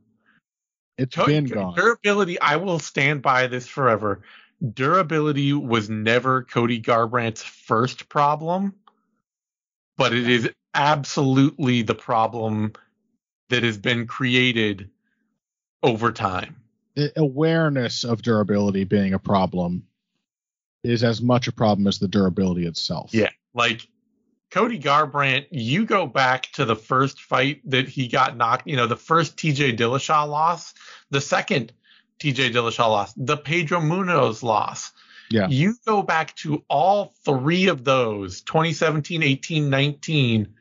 [0.98, 1.76] it's Dur- been gone.
[1.76, 4.22] Durability, I will stand by this forever.
[4.74, 8.76] Durability was never Cody Garbrandt's first problem,
[9.98, 12.74] but it is absolutely the problem
[13.50, 14.90] that has been created
[15.82, 16.58] over time.
[16.96, 19.88] The awareness of durability being a problem
[20.84, 23.14] is as much a problem as the durability itself.
[23.14, 23.30] Yeah.
[23.54, 23.88] Like
[24.52, 28.88] Cody Garbrandt, you go back to the first fight that he got knocked, you know,
[28.88, 30.74] the first TJ Dillashaw loss,
[31.10, 31.72] the second
[32.20, 34.92] TJ Dillashaw loss, the Pedro Munhoz loss.
[35.32, 35.48] Yeah.
[35.48, 40.56] You go back to all three of those 2017, 18, 19.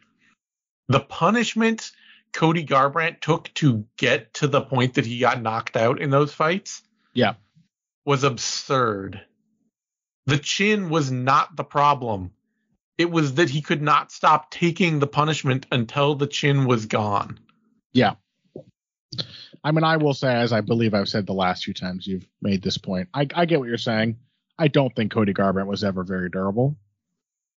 [0.89, 1.91] The punishment
[2.33, 6.33] Cody Garbrandt took to get to the point that he got knocked out in those
[6.33, 6.83] fights
[7.15, 7.35] Yeah.
[8.05, 9.21] was absurd.
[10.27, 12.33] The chin was not the problem.
[12.99, 17.41] It was that he could not stop taking the punishment until the chin was gone.
[19.65, 22.27] I mean, I will say, as I believe I've said the last few times you've
[22.41, 24.17] made this point, I, I get what you're saying.
[24.59, 26.77] I don't think Cody Garbrandt was ever very durable.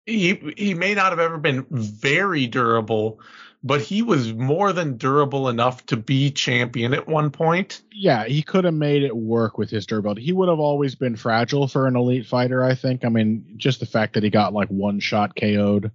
[0.05, 3.19] He he may not have ever been very durable,
[3.63, 7.81] but he was more than durable enough to be champion at one point.
[7.93, 10.23] Yeah, he could have made it work with his durability.
[10.23, 13.05] He would have always been fragile for an elite fighter, I think.
[13.05, 15.91] I mean, just the fact that he got like one shot KO'd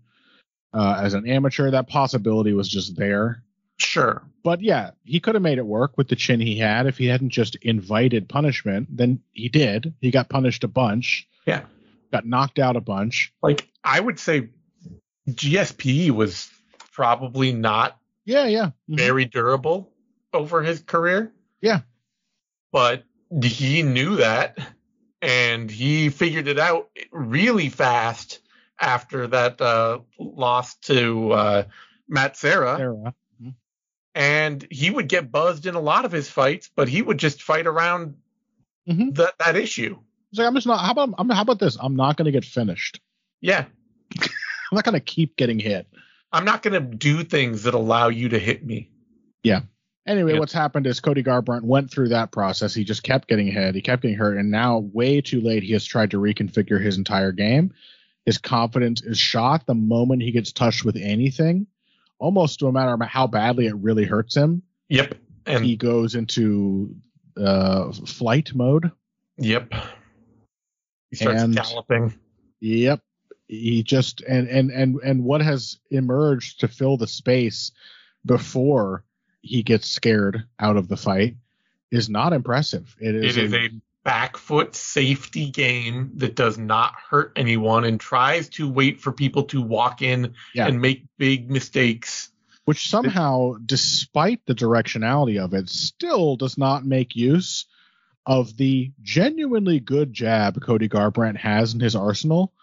[0.74, 3.43] uh, as an amateur, that possibility was just there.
[3.76, 4.22] Sure.
[4.42, 7.06] But yeah, he could have made it work with the chin he had if he
[7.06, 8.88] hadn't just invited punishment.
[8.96, 9.94] Then he did.
[10.00, 11.26] He got punished a bunch.
[11.46, 11.62] Yeah.
[12.12, 13.32] Got knocked out a bunch.
[13.42, 14.50] Like I would say
[15.28, 16.50] GSP was
[16.92, 18.70] probably not Yeah, yeah.
[18.88, 18.98] Mhm.
[18.98, 19.90] very durable
[20.32, 21.32] over his career.
[21.60, 21.80] Yeah.
[22.72, 23.04] But
[23.42, 24.58] he knew that
[25.22, 28.40] and he figured it out really fast
[28.80, 31.62] after that uh, loss to uh,
[32.08, 32.78] Matt Serra.
[32.78, 33.14] Era.
[34.14, 37.42] And he would get buzzed in a lot of his fights, but he would just
[37.42, 38.14] fight around
[38.88, 39.14] Mhm.
[39.16, 39.98] that that issue.
[40.30, 40.78] He's like, I'm just not.
[40.84, 41.76] How about I'm, how about this?
[41.80, 43.00] I'm not going to get finished.
[43.40, 43.64] Yeah.
[44.20, 44.28] I'm
[44.72, 45.86] not going to keep getting hit.
[46.32, 48.90] I'm not going to do things that allow you to hit me.
[49.42, 49.60] Yeah.
[50.06, 50.38] Anyway, Yeah.
[50.40, 52.74] what's happened is Cody Garbrandt went through that process.
[52.74, 53.74] He just kept getting hit.
[53.74, 56.98] He kept getting hurt, and now, way too late, he has tried to reconfigure his
[56.98, 57.72] entire game.
[58.26, 61.66] His confidence is shot the moment he gets touched with anything,
[62.24, 64.62] almost no matter how badly it really hurts him.
[64.88, 65.14] Yep.
[65.46, 66.96] And he goes into
[67.36, 68.90] uh, flight mode.
[69.36, 69.70] yep.
[71.10, 72.14] He starts And- galloping.
[72.60, 73.00] Yep.
[73.46, 77.72] He just and and and and what has emerged to fill the space
[78.24, 79.04] before
[79.42, 81.36] he gets scared out of the fight
[81.90, 82.96] is not impressive.
[82.98, 83.68] It is, It is a
[84.04, 89.44] back foot safety game that does not hurt anyone and tries to wait for people
[89.44, 90.66] to walk in Yeah.
[90.68, 92.30] and make big mistakes.
[92.66, 97.66] which somehow, despite the directionality of it, still does not make use
[98.24, 102.54] of the genuinely good jab Cody Garbrandt has in his arsenal.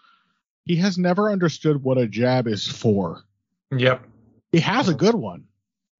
[0.64, 3.22] He has never understood what a jab is for.
[3.70, 4.04] Yep.
[4.50, 4.98] He has a uh-huh.
[4.98, 5.44] good one.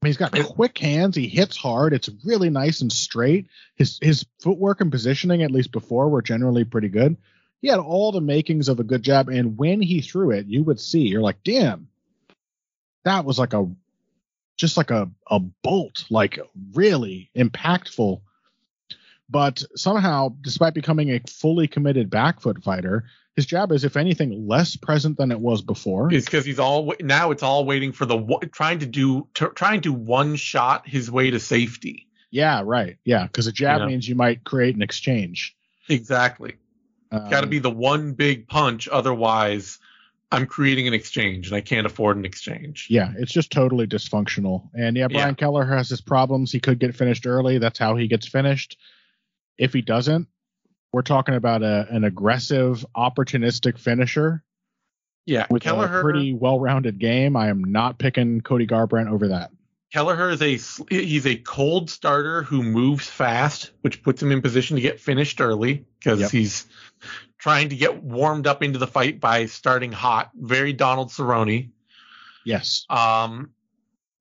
[0.03, 1.15] I mean, he's got quick hands.
[1.15, 1.93] He hits hard.
[1.93, 3.47] It's really nice and straight.
[3.77, 7.17] His his footwork and positioning, at least before, were generally pretty good.
[7.61, 10.65] He had all the makings of a good jab, and when he threw it, you
[10.65, 11.03] would see.
[11.03, 11.87] You're like, damn,
[13.05, 13.71] that was like a
[14.57, 16.41] just like a a bolt, like
[16.73, 18.23] really impactful.
[19.31, 23.05] But somehow, despite becoming a fully committed back foot fighter,
[23.37, 26.13] his jab is, if anything, less present than it was before.
[26.13, 27.31] It's because he's all now.
[27.31, 28.19] It's all waiting for the
[28.53, 32.09] trying to do t- trying to one shot his way to safety.
[32.31, 32.97] Yeah, right.
[33.05, 35.55] Yeah, because a jab means you might create an exchange.
[35.89, 36.55] Exactly.
[37.11, 38.89] Um, Got to be the one big punch.
[38.89, 39.79] Otherwise,
[40.31, 42.87] I'm creating an exchange, and I can't afford an exchange.
[42.89, 44.69] Yeah, it's just totally dysfunctional.
[44.75, 45.35] And yeah, Brian Yeah.
[45.35, 46.53] Keller has his problems.
[46.53, 47.59] He could get finished early.
[47.59, 48.79] That's how he gets finished.
[49.59, 50.29] If he doesn't,
[50.93, 54.43] we're talking about a, an aggressive, opportunistic finisher
[55.27, 55.99] Yeah, with Kelleher.
[56.01, 57.37] a pretty well-rounded game.
[57.37, 59.51] I am not picking Cody Garbrandt over that.
[59.93, 60.59] Kelleher is a
[60.95, 65.39] he's a cold starter who moves fast, which puts him in position to get finished
[65.41, 66.31] early because Yep.
[66.31, 66.67] he's
[67.39, 70.31] trying to get warmed up into the fight by starting hot.
[70.35, 71.71] Very Donald Cerrone.
[72.47, 72.87] Yes.
[72.89, 73.51] Um,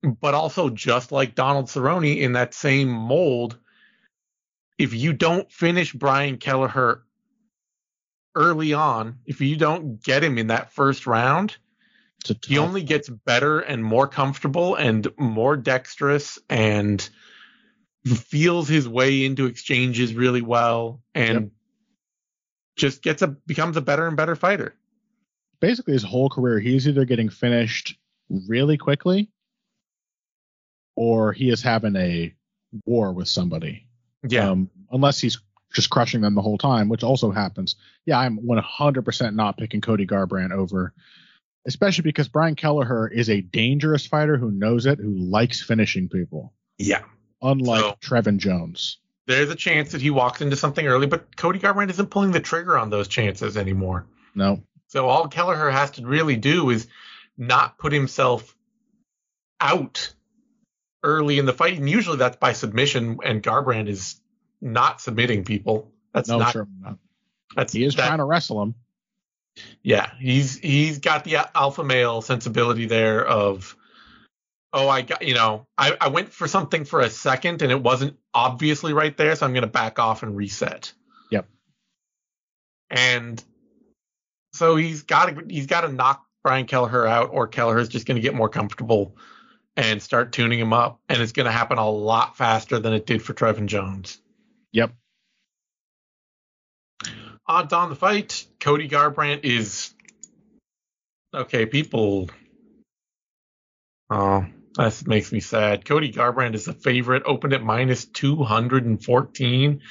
[0.04, 3.58] but also just like Donald Cerrone in that same mold,
[4.82, 7.04] if you don't finish Brian Kelleher
[8.36, 11.58] early on, if you don't get him in that first round,
[12.46, 17.08] he only gets better and more comfortable and more dexterous and
[18.06, 21.50] feels his way into exchanges really well and Yep.
[22.78, 24.76] just gets a becomes a better and better fighter.
[25.60, 27.96] basically his whole career, he's either getting finished
[28.30, 29.30] really quickly
[30.96, 32.34] or he is having a
[32.86, 33.88] war with somebody.
[34.52, 35.40] Um, unless he's
[35.74, 37.76] just crushing them the whole time, which also happens.
[38.06, 40.94] Yeah, I'm 100% not picking Cody Garbrandt over,
[41.66, 46.54] especially because Brian Kelleher is a dangerous fighter who knows it, who likes finishing people,
[46.78, 47.04] yeah.
[47.42, 48.98] unlike So- Trevin Jones.
[49.28, 52.40] There's a chance that he walks into something early, but Cody Garbrandt isn't pulling the
[52.42, 54.08] trigger on those chances anymore.
[54.36, 56.88] No, So all Kelleher has to really do is
[57.38, 58.56] not put himself
[59.60, 60.14] out
[61.04, 63.20] early in the fight, and usually that's by submission.
[63.24, 64.20] And Garbrandt is
[64.62, 65.92] not submitting people.
[66.14, 66.52] That's no, not.
[66.52, 66.98] sure not.
[67.56, 68.76] That's He is that- trying to wrestle him.
[69.84, 73.76] Yeah, he's he's got the alpha male sensibility there of,
[74.72, 77.82] oh, I got you know, I I went for something for a second and it
[77.84, 80.94] wasn't obviously right there, so I'm gonna back off and reset.
[81.32, 81.50] Yep.
[82.90, 83.44] And
[84.54, 88.22] so he's got to he's got to knock Brian Kelleher out, or Kelleher's just gonna
[88.22, 89.18] get more comfortable
[89.78, 93.22] and start tuning him up, and it's gonna happen a lot faster than it did
[93.22, 94.20] for Trevin Jones.
[94.74, 94.94] Yep.
[97.48, 99.94] odds on the fight, Cody Garbrandt is
[101.34, 101.66] okay.
[101.66, 102.30] People,
[104.10, 105.86] oh, that makes me sad.
[105.86, 109.82] Cody Garbrandt is the favorite, opened at minus two hundred and fourteen,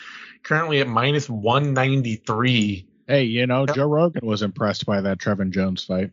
[0.43, 2.87] currently at minus one ninety three.
[3.07, 6.13] Hey, you know, Joe Rogan was impressed by that Trevin Jones fight.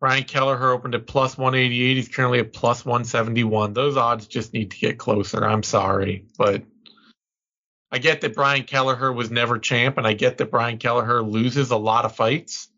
[0.00, 1.96] Brian Kelleher opened at plus 188.
[1.96, 3.72] He's currently at plus 171.
[3.72, 5.44] Those odds just need to get closer.
[5.44, 6.62] I'm sorry, but
[7.90, 11.70] I get that Brian Kelleher was never champ, and I get that Brian Kelleher loses
[11.70, 12.68] a lot of fights,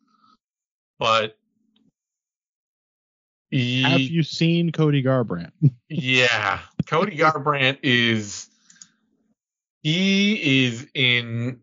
[0.99, 1.37] but
[3.51, 5.53] he- Have you seen Cody Garbrandt?
[5.89, 8.49] yeah, Cody Garbrandt is
[9.83, 11.61] he is in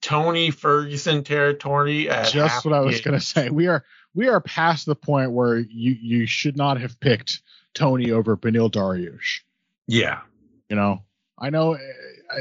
[0.00, 3.50] Tony Ferguson territory at Just what I was going to say.
[3.50, 3.84] We are
[4.18, 7.40] we are past the point where you you should not have picked
[7.72, 9.40] Tony over Beneil Dariush.
[9.86, 10.20] Yeah,
[10.68, 11.04] You know,
[11.38, 12.40] I know uh,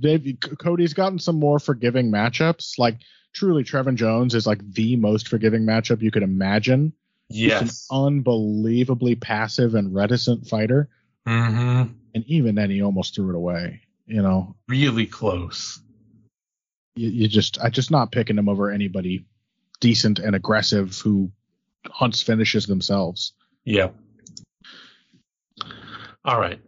[0.00, 2.78] they've Cody's gotten some more forgiving matchups.
[2.78, 2.96] Like
[3.34, 6.92] truly, Trevin Jones is like the most forgiving matchup you could imagine.
[7.28, 7.60] yes.
[7.60, 10.88] He's an unbelievably passive and reticent fighter,
[11.26, 11.92] Mm-hmm.
[12.14, 13.82] and even then, he almost threw it away.
[14.06, 15.78] You know, Really close.
[16.96, 19.26] you, you just I just not picking him over anybody
[19.80, 21.30] decent and aggressive who
[21.86, 23.32] hunts finishes themselves.
[23.64, 23.90] Yeah.
[26.24, 26.60] All right.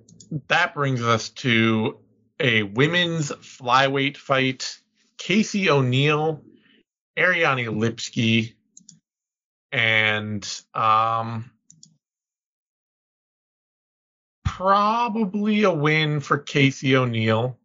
[0.48, 1.98] That brings us to
[2.38, 4.78] a women's flyweight fight.
[5.18, 6.42] Casey O'Neill,
[7.18, 8.54] Ariane Lipski,
[9.70, 11.50] and um,
[14.44, 17.58] probably a win for Casey O'Neill.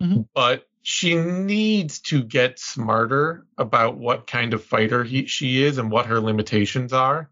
[0.00, 0.28] Mhm.
[0.34, 5.90] But she needs to get smarter about what kind of fighter he, she is and
[5.90, 7.28] what her limitations are.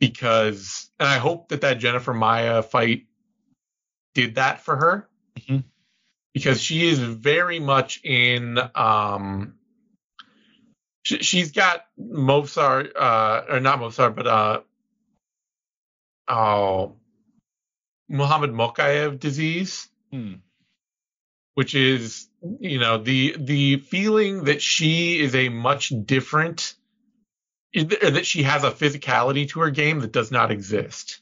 [0.00, 3.06] Because and I hope that that Jennifer Maia fight
[4.14, 5.08] did that for her.
[5.38, 5.62] Mhm.
[6.34, 9.54] because she is very much in um
[11.04, 14.60] she, she's got Mozart uh or not Mozart but uh
[16.26, 16.96] oh
[18.08, 19.88] Muhammad Mokayev disease
[21.54, 22.28] which is
[22.60, 26.74] you know the the feeling that she is a much different
[27.74, 31.20] that she has a physicality to her game that does not exist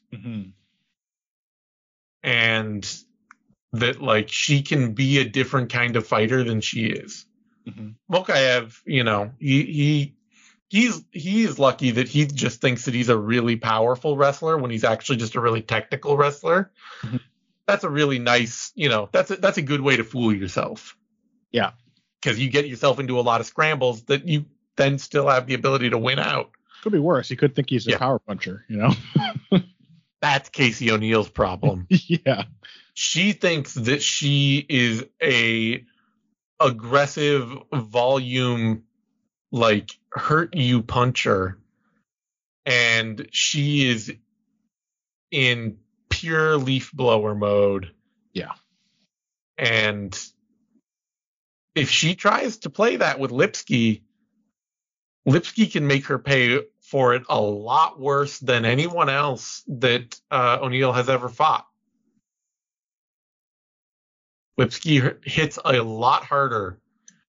[2.22, 3.02] and
[3.72, 7.24] that like she can be a different kind of fighter than she is.
[7.68, 7.94] Mhm.
[8.10, 10.14] Mokayev, you know, he he
[10.68, 14.84] he's he's lucky that he just thinks that he's a really powerful wrestler when he's
[14.84, 16.70] actually just a really technical wrestler.
[17.02, 17.20] Mhm.
[17.70, 20.96] That's a really nice, you know, that's a, that's a good way to fool yourself.
[21.52, 21.70] Yeah.
[22.20, 25.54] Because you get yourself into a lot of scrambles that you then still have the
[25.54, 26.50] ability to win out.
[26.82, 27.28] Could be worse.
[27.28, 27.98] He could think he's a Yeah.
[27.98, 28.92] power puncher, you know?
[30.20, 31.86] That's Casey O'Neill's problem.
[31.90, 32.44] yeah.
[32.92, 35.84] she thinks that she is a
[36.58, 38.82] aggressive volume
[39.52, 41.56] like hurt you puncher
[42.66, 44.12] and she is
[45.30, 45.78] in
[46.20, 47.92] pure leaf blower mode
[48.34, 48.52] Yeah.
[49.56, 50.18] and
[51.74, 54.02] if she tries to play that with lipski
[55.26, 60.58] lipski can make her pay for it a lot worse than anyone else that uh,
[60.60, 61.66] o'neill has ever fought
[64.58, 66.78] Lipski hits a lot harder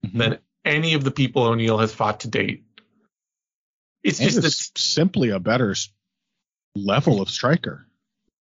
[0.04, 0.18] Mhm.
[0.18, 2.66] than any of the people O'Neill has fought to date.
[4.04, 5.74] It's And just is this, simply a better
[6.76, 7.88] level of striker.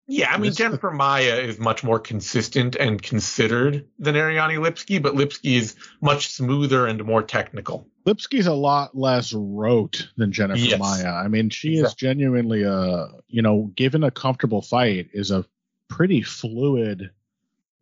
[0.09, 0.33] Yeah.
[0.33, 5.57] I mean, Jennifer Maia is much more consistent and considered than Ariane Lipski, but Lipski
[5.57, 7.87] is much smoother and more technical.
[8.07, 10.81] Lipski's a lot less rote than Jennifer Yes.
[10.81, 11.13] Maia.
[11.13, 15.45] I mean, she is genuinely a, you know, given a comfortable fight, is a
[15.89, 17.11] pretty fluid,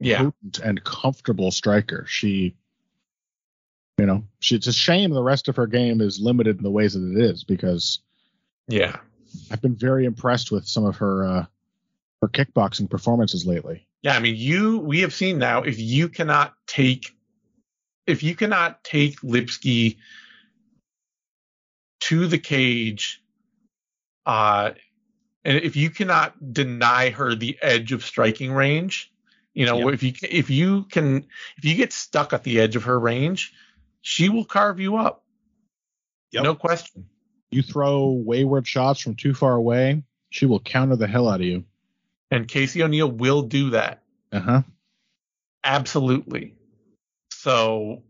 [0.00, 2.06] Yeah, potent, and comfortable striker.
[2.08, 2.56] She,
[3.98, 6.70] you know, she, it's a shame the rest of her game is limited in the
[6.70, 8.00] ways that it is because
[8.66, 8.96] yeah,
[9.52, 11.46] I've been very impressed with some of her uh,
[12.22, 13.86] her kickboxing performances lately.
[14.02, 14.14] yeah.
[14.16, 17.14] I mean, you we have seen now if you cannot take
[18.06, 19.96] if you cannot take Lipski
[22.00, 23.22] to the cage,
[24.26, 24.70] uh,
[25.44, 29.12] and if you cannot deny her the edge of striking range,
[29.54, 29.94] you know, Yep.
[29.94, 31.26] if you if you can
[31.58, 33.52] if you get stuck at the edge of her range,
[34.02, 35.24] she will carve you up.
[36.32, 36.44] Yep.
[36.44, 37.06] No question.
[37.50, 41.46] You throw wayward shots from too far away, she will counter the hell out of
[41.46, 41.64] you.
[42.30, 44.02] And Casey O'Neill will do that.
[44.32, 44.62] Uh huh.
[45.62, 46.54] Absolutely.
[47.30, 48.02] So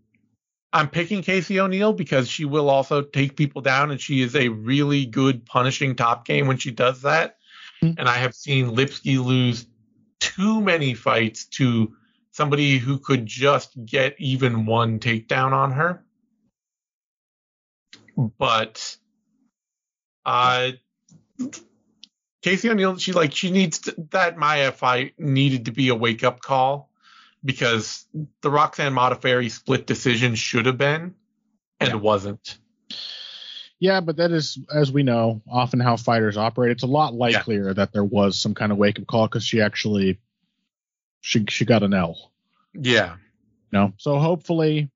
[0.72, 4.48] I'm picking Casey O'Neill because she will also take people down and she is a
[4.48, 7.38] really good punishing top game when she does that.
[7.80, 7.92] Hmm.
[7.98, 9.66] And I have seen Lipski lose
[10.20, 11.94] too many fights to
[12.32, 16.04] somebody who could just get even one takedown on her.
[18.38, 18.96] But
[20.24, 20.72] uh
[22.46, 26.22] Casey O'Neill, she like she needs to, that Maia fight needed to be a wake
[26.22, 26.88] up call
[27.44, 28.06] because
[28.40, 31.16] the Roxanne Modafferi split decision should have been
[31.80, 31.96] and Yeah.
[31.96, 32.56] wasn't.
[33.80, 36.70] Yeah, but that is, as we know, often how fighters operate.
[36.70, 39.60] It's a lot likelier that there was some kind of wake up call because she
[39.60, 40.20] actually
[41.22, 42.30] she she got an L.
[42.74, 43.16] Yeah.
[43.72, 44.88] You know, so hopefully,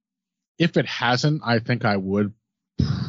[0.57, 2.32] if it hasn't, I think I would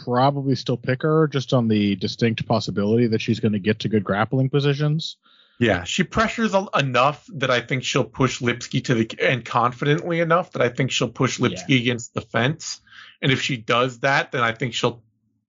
[0.03, 3.89] probably still pick her just on the distinct possibility that she's going to get to
[3.89, 5.17] good grappling positions.
[5.59, 10.51] Yeah, she pressures enough that I think she'll push Lipski to the and confidently enough
[10.53, 12.81] that I think she'll push Lipski against the fence.
[13.21, 15.03] And if she does that, then I think she'll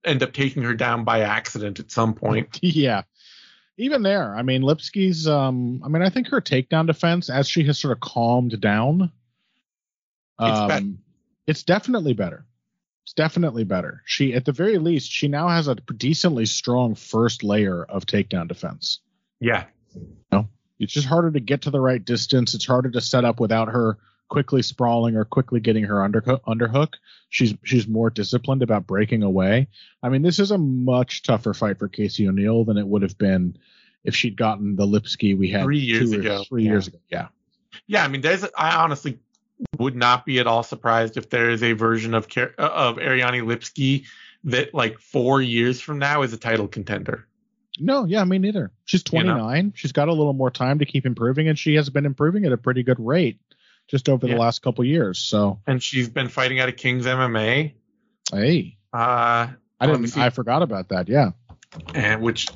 [0.05, 2.59] end up taking her down by accident at some point.
[2.62, 3.03] yeah.
[3.78, 5.26] Even there, I mean, Lipski's.
[5.26, 9.11] Um, I mean, I think her takedown defense, as she has sort of calmed down,
[10.38, 10.98] It's um,
[11.46, 12.44] it's definitely better.
[13.05, 14.03] It's definitely better.
[14.05, 18.48] She, at the very least, she now has a decently strong first layer of takedown
[18.48, 19.00] defense.
[19.40, 19.64] Yeah.
[20.78, 22.55] It's just harder to get to the right distance.
[22.55, 23.98] It's harder to set up without her
[24.28, 26.94] quickly sprawling or quickly getting her under underhook.
[27.28, 29.68] She's she's more disciplined about breaking away.
[30.03, 33.16] I mean, this is a much tougher fight for Casey O'Neill than it would have
[33.16, 33.57] been
[34.03, 36.42] if she'd gotten the Lipski we had Three years ago.
[36.48, 36.70] Three Yeah.
[36.70, 37.28] years ago, yeah.
[37.86, 38.44] Yeah, I mean, there's.
[38.59, 39.20] I honestly
[39.78, 43.46] would not be at all surprised if there is a version of uh, of Ariane
[43.46, 44.04] Lipski
[44.44, 47.26] that, like, four years from now, is a title contender.
[47.78, 48.70] No, yeah, me neither.
[48.84, 49.34] She's You know?
[49.34, 49.72] 29.
[49.76, 52.52] She's got a little more time to keep improving, and she has been improving at
[52.52, 53.38] a pretty good rate
[53.88, 54.34] just over Yeah.
[54.34, 55.18] the last couple years.
[55.18, 57.72] So, And she's been fighting out of King's MMA,
[58.32, 59.46] hey, uh,
[59.80, 60.16] I didn't.
[60.16, 61.08] I forgot about that.
[61.08, 61.30] Yeah.
[61.94, 62.48] and which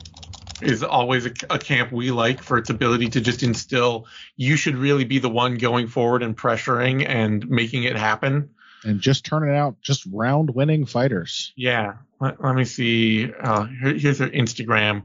[0.62, 4.06] is always a, a camp we like for its ability to just instill.
[4.36, 8.50] You should really be the one going forward and pressuring and making it happen.
[8.84, 11.52] And just turning out just round winning fighters.
[11.56, 11.94] Yeah.
[12.20, 13.30] Let, let me see.
[13.32, 15.04] Uh, here, here's her Instagram.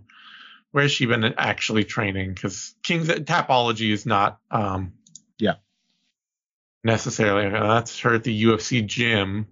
[0.71, 2.33] Where's she been actually training?
[2.33, 4.39] Because King's Tapology is not.
[4.49, 4.93] Um,
[5.37, 5.55] Yeah.
[6.83, 7.53] Necessarily.
[7.53, 9.47] Uh, that's her at the UFC gym.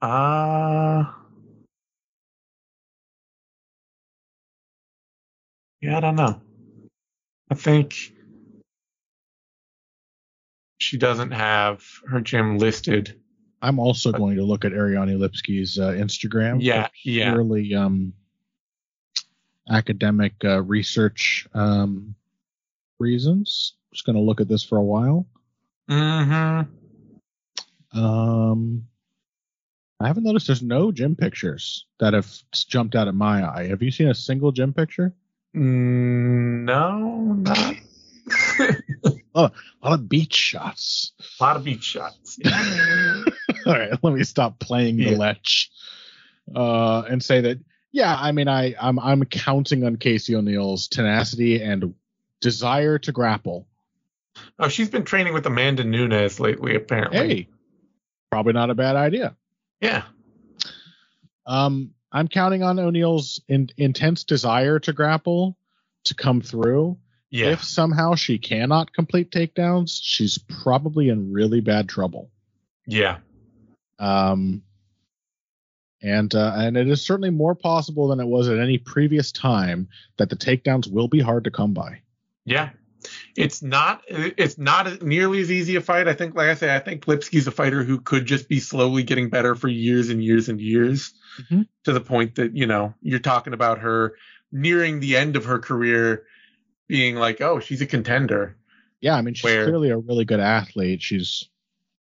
[0.00, 1.04] Uh.
[5.82, 6.40] Yeah, I don't know.
[7.50, 8.14] I think
[10.78, 13.20] she doesn't have her gym listed.
[13.60, 16.58] I'm also going to look at Ariane Lipski's uh, Instagram.
[16.60, 17.32] Yeah, yeah.
[17.32, 18.12] Purely um,
[19.68, 22.14] academic uh, research um,
[22.98, 23.74] reasons.
[23.92, 25.26] Just going to look at this for a while.
[25.90, 26.70] Mm-hmm.
[28.00, 28.86] Um,
[30.00, 33.68] I haven't noticed there's no gym pictures that have jumped out at my eye.
[33.68, 35.14] Have you seen a single gym picture?
[35.54, 37.76] Mm, no, not.
[39.34, 39.50] A
[39.82, 41.12] lot of beach shots.
[41.40, 42.38] A lot of beach shots.
[42.42, 43.24] Yeah.
[43.66, 45.16] All right, let me stop playing the Yeah.
[45.16, 45.44] lech
[46.54, 47.58] uh, and say that.
[47.92, 51.94] Yeah, I mean, I I'm I'm counting on Casey O'Neill's tenacity and
[52.40, 53.66] desire to grapple.
[54.58, 57.18] oh, she's been training with Amanda Nunes lately, apparently.
[57.18, 57.48] Hey,
[58.30, 59.36] probably not a bad idea.
[59.80, 60.04] Yeah.
[61.46, 65.56] Um, I'm counting on O'Neill's in, intense desire to grapple
[66.04, 66.98] to come through.
[67.30, 67.46] Yeah.
[67.46, 72.30] If somehow she cannot complete takedowns, she's probably in really bad trouble.
[72.86, 73.18] yeah.
[73.98, 74.62] Um,
[76.02, 79.88] and uh, and it is certainly more possible than it was at any previous time
[80.18, 82.02] that the takedowns will be hard to come by.
[82.44, 82.70] Yeah.
[83.36, 86.08] It's not it's not nearly as easy a fight.
[86.08, 89.02] I think like I say, I think Lipski's a fighter who could just be slowly
[89.02, 91.12] getting better for years and years and years
[91.50, 91.66] Mhm.
[91.84, 94.14] to the point that, you know, you're talking about her
[94.50, 96.24] nearing the end of her career
[96.88, 98.56] being like, oh, she's a contender.
[99.00, 101.02] Yeah, I mean she's Where- clearly a really good athlete.
[101.02, 101.48] She's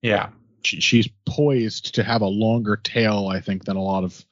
[0.03, 0.31] Yeah.
[0.65, 4.25] she, she's poised to have a longer tail, I think, than a lot of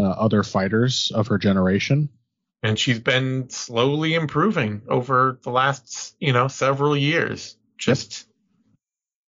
[0.00, 2.08] uh, other fighters of her generation.
[2.62, 7.56] And she's been slowly improving over the last, you know, several years.
[7.78, 8.26] Just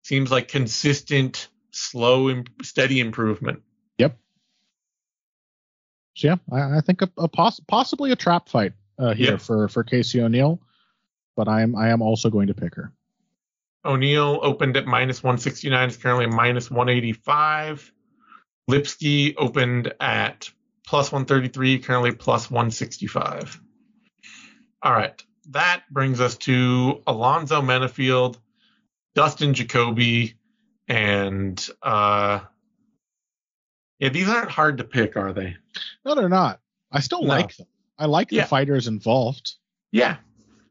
[0.03, 3.61] seems like consistent, slow, and steady improvement.
[3.97, 4.17] Yep
[6.15, 9.37] so yeah, I, I think a, a poss- possibly a trap fight uh, here Yeah.
[9.37, 10.59] for for Casey O'Neill,
[11.37, 12.91] but I am I am also going to pick her.
[13.85, 17.93] o'neill opened at minus 169, is currently minus 185.
[18.69, 20.49] Lipski opened at
[20.89, 23.61] plus 133, currently plus 165.
[24.81, 25.21] All right.
[25.51, 28.37] That brings us to Alonzo Menifield,
[29.13, 30.33] Dustin Jacoby,
[30.87, 32.39] and uh
[33.99, 35.57] yeah, these aren't hard to pick, are they?
[36.05, 36.59] No, they're not.
[36.91, 37.27] I still No.
[37.27, 37.67] like them.
[37.99, 38.43] I like Yeah.
[38.43, 39.53] the fighters involved.
[39.91, 40.17] Yeah,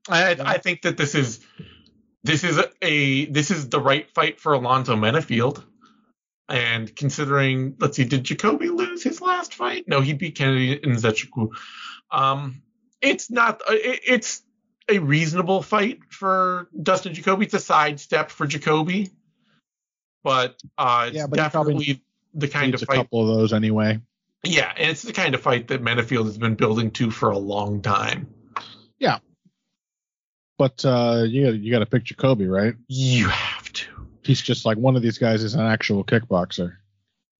[0.09, 1.39] I, I think that this is
[2.25, 5.62] this is a this is the right fight for Alonzo Menifield.
[6.49, 9.85] And considering, let's see, did Jacoby lose his last fight?
[9.87, 11.51] No, he beat Kennedy Nzechukwu.
[12.11, 12.63] Um,
[13.03, 13.61] it's not.
[13.69, 14.43] It, it's
[14.89, 17.45] a reasonable fight for Dustin Jacoby.
[17.45, 19.11] It's a sidestep for Jacoby,
[20.25, 23.53] but uh, it's Yeah, but definitely the kind of Needs a fight couple of those
[23.53, 24.01] anyway.
[24.45, 27.39] yeah, and it's the kind of fight that Menifield has been building to for a
[27.39, 28.27] long time.
[28.99, 29.19] Yeah,
[30.57, 32.75] but uh, you you got to pick Jacoby, right?
[32.89, 33.58] You have.
[34.29, 36.76] He's just like one of these guys is an actual kickboxer.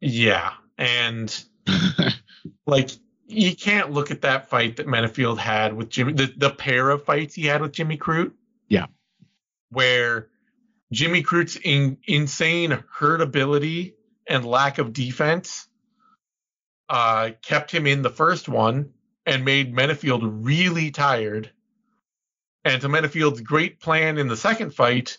[0.01, 1.45] Yeah, and
[2.67, 2.93] like
[3.27, 7.05] you can't look at that fight that Menifield had with Jimmy, the, the pair of
[7.05, 8.33] fights he had with Jimmy Crute.
[8.69, 8.87] Yeah.
[9.69, 10.29] Where
[10.91, 13.95] Jimmy Crute's in, insane hurt ability
[14.27, 15.69] and lack of defense
[16.89, 18.95] uh, kept him in the first one
[19.27, 21.51] and made Menifield really tired.
[22.65, 25.19] And to Menifield's great plan in the second fight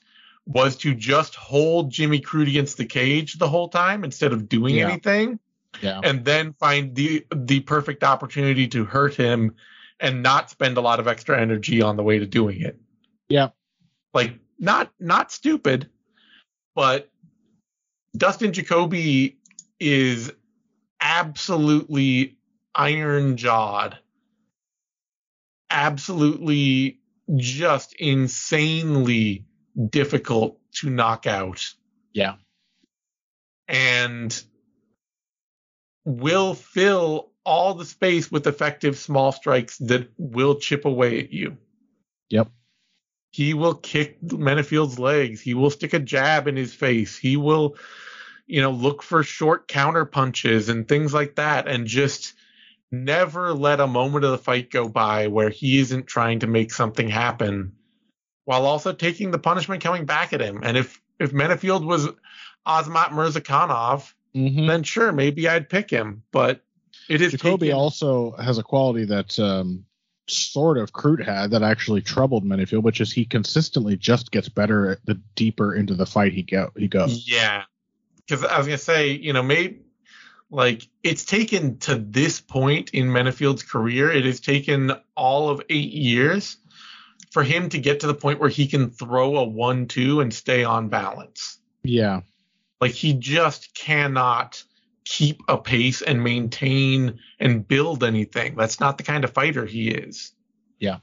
[0.50, 4.76] was to just hold Jimmy Crute against the cage the whole time instead of doing
[4.76, 4.90] Yeah.
[4.90, 5.40] anything
[5.82, 6.02] yeah.
[6.04, 9.56] and then find the the perfect opportunity to hurt him
[10.00, 12.80] and not spend a lot of extra energy on the way to doing it.
[13.30, 13.50] Yeah.
[14.14, 15.88] Like not not stupid,
[16.74, 17.10] but
[18.18, 19.38] Dustin Jacoby
[19.80, 20.32] is
[21.00, 22.38] absolutely
[22.74, 24.00] iron jawed.
[25.70, 27.00] Absolutely
[27.38, 29.46] just insanely
[29.88, 31.74] difficult to knock out.
[32.14, 32.36] Yeah.
[33.68, 34.42] And
[36.06, 41.58] will fill all the space with effective small strikes that will chip away at you.
[42.30, 42.50] Yep.
[43.32, 45.40] He will kick Menifield's legs.
[45.40, 47.18] He will stick a jab in his face.
[47.18, 47.76] He will,
[48.48, 52.34] you know, look for short counter punches and things like that and just
[52.92, 56.74] never let a moment of the fight go by where he isn't trying to make
[56.74, 57.74] something happen
[58.50, 60.62] while also taking the punishment coming back at him.
[60.64, 62.08] And if if Menifield was
[62.68, 64.68] Azamat Murzakanov, Mhm.
[64.68, 66.24] then sure, maybe I'd pick him.
[66.32, 66.64] But
[67.08, 69.86] it is Jacoby taken- also has a quality that um,
[70.28, 74.98] sort of Crute had that actually troubled Menifield, which is he consistently just gets better
[75.06, 77.28] the deeper into the fight he go he goes.
[77.28, 77.66] Yeah,
[78.18, 79.82] because I was gonna say, you know, maybe
[80.50, 85.92] like it's taken to this point in Menifield's career, it has taken all of eight
[85.94, 86.58] years
[87.32, 90.34] for him to get to the point where he can throw a one two and
[90.34, 91.60] stay on balance.
[91.84, 92.22] Yeah.
[92.82, 94.64] Like he just cannot
[95.06, 98.56] keep a pace and maintain and build anything.
[98.56, 100.34] That's not the kind of fighter he is.
[100.80, 100.98] Yeah.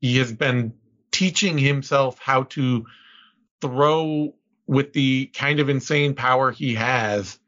[0.00, 0.74] He has been
[1.10, 2.86] teaching himself how to
[3.60, 4.34] throw
[4.66, 7.38] with the kind of insane power he has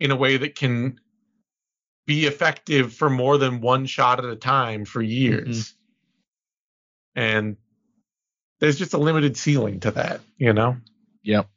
[0.00, 1.00] in a way that can
[2.06, 5.64] be effective for more than one shot at a time for years.
[5.64, 5.77] Mm-hmm.
[7.18, 7.56] And
[8.60, 10.76] there's just a limited ceiling to that, you know?
[11.24, 11.48] Yep.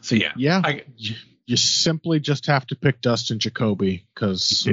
[0.00, 0.32] So yeah.
[0.36, 0.62] Yeah.
[0.64, 4.66] I you, simply just have to pick Dustin Jacoby because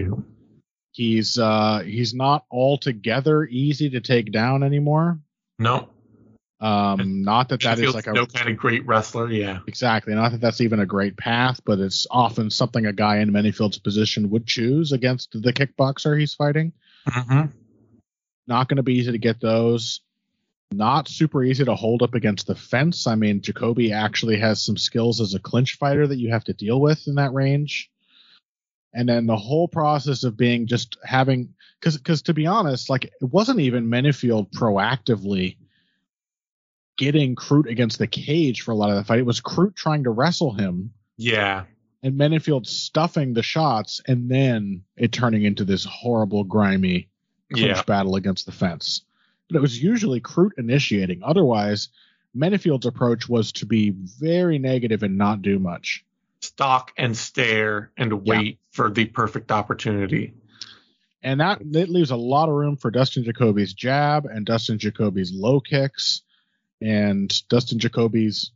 [0.91, 5.19] he's uh he's not altogether easy to take down anymore.
[5.57, 5.89] No.
[6.61, 9.59] Um, not that that is like a no kind of great wrestler, yeah.
[9.67, 13.33] exactly not that that's even a great path, but it's often something a guy in
[13.33, 16.71] Menifield's position would choose against the kickboxer he's fighting.
[17.09, 17.45] Mm-hmm.
[18.49, 20.01] Not going to be easy to get those.
[20.71, 23.07] Not super easy to hold up against the fence.
[23.07, 26.53] I mean, Jacoby actually has some skills as a clinch fighter that you have to
[26.53, 27.89] deal with in that range.
[28.93, 33.05] And then the whole process of being just having, because because to be honest, like
[33.05, 35.57] it wasn't even Menifield proactively
[36.97, 39.19] getting Crute against the cage for a lot of the fight.
[39.19, 41.65] It was Crute trying to wrestle him Yeah.
[42.03, 47.09] and Menifield stuffing the shots, and then it turning into this horrible, grimy
[47.53, 47.83] clinch Yeah.
[47.83, 49.01] battle against the fence.
[49.49, 51.21] But it was usually Crute initiating.
[51.23, 51.89] Otherwise,
[52.33, 56.05] Menifield's approach was to be very negative and not do much.
[56.41, 60.33] Stalk and stare and wait for the perfect opportunity.
[61.21, 65.33] And that, that leaves a lot of room for Dustin Jacoby's jab and Dustin Jacoby's
[65.33, 66.21] low kicks
[66.81, 68.51] and Dustin Jacoby's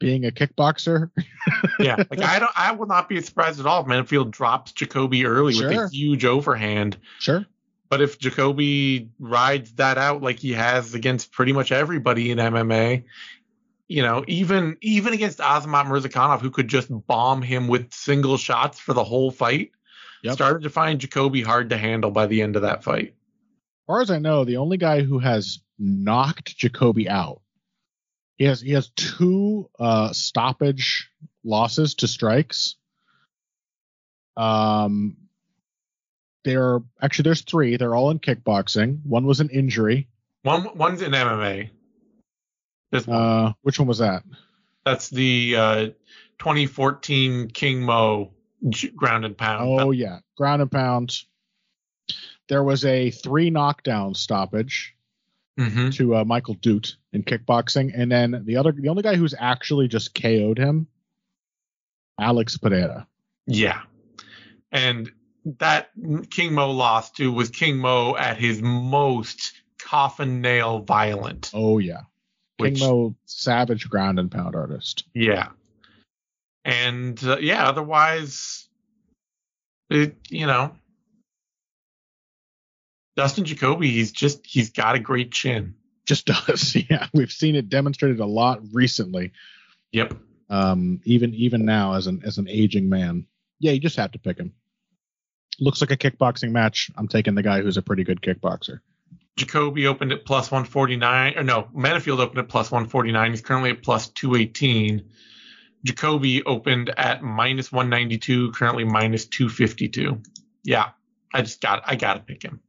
[0.00, 1.10] being a kickboxer.
[1.78, 1.96] yeah.
[1.96, 5.54] Like I don't I will not be surprised at all if Menifield drops Jacoby early
[5.54, 6.96] with a huge overhand.
[7.20, 7.46] Sure.
[7.94, 13.04] But if Jacoby rides that out like he has against pretty much everybody in MMA,
[13.86, 18.80] you know, even even against Azamat Murzakanov, who could just bomb him with single shots
[18.80, 19.70] for the whole fight,
[20.24, 20.32] Yep.
[20.34, 23.10] started to find Jacoby hard to handle by the end of that fight.
[23.10, 27.42] As far as I know, the only guy who has knocked Jacoby out,
[28.38, 31.08] he has he has two uh, stoppage
[31.44, 32.74] losses to strikes.
[34.36, 35.16] Um,
[36.44, 37.76] there actually there's three.
[37.76, 39.04] They're all in kickboxing.
[39.04, 40.08] One was an injury.
[40.42, 41.70] One one's in MMA.
[42.92, 43.20] There's one.
[43.20, 44.22] Uh, which one was that?
[44.84, 45.86] That's the uh,
[46.38, 48.32] 2014 King Mo
[48.94, 49.80] ground and pound.
[49.80, 51.16] Oh yeah, ground and pound.
[52.48, 54.94] There was a three knockdown stoppage
[55.58, 59.34] hmm to uh, Michael Duut in kickboxing, and then the other, the only guy who's
[59.38, 60.88] actually just KO'd him,
[62.18, 63.06] Alex Pereira.
[63.46, 63.82] Yeah.
[64.72, 65.10] And
[65.58, 65.90] that
[66.30, 71.50] King Mo lost to was King Mo at his most coffin nail violent.
[71.54, 72.02] Oh yeah,
[72.58, 75.04] Which- King Mo, savage ground and pound artist.
[75.14, 75.48] Yeah.
[76.64, 78.66] And uh, yeah, otherwise,
[79.90, 80.74] it, you know,
[83.16, 85.74] Dustin Jacoby, he's just, he's got a great chin.
[86.06, 86.74] Just does.
[86.88, 89.32] Yeah, we've seen it demonstrated a lot recently.
[89.92, 90.14] Yep.
[90.50, 93.26] Um, even even now as an as an aging man.
[93.60, 94.52] Yeah, you just have to pick him.
[95.60, 96.90] Looks like a kickboxing match.
[96.96, 98.80] I'm taking the guy who's a pretty good kickboxer.
[99.36, 103.30] Jacoby opened at plus 149, or no, Menifield opened at plus 149.
[103.30, 105.04] He's currently at plus 218.
[105.84, 110.20] Jacoby opened at minus 192, currently minus 252.
[110.62, 110.90] Yeah,
[111.32, 112.60] I just got, I got to pick him.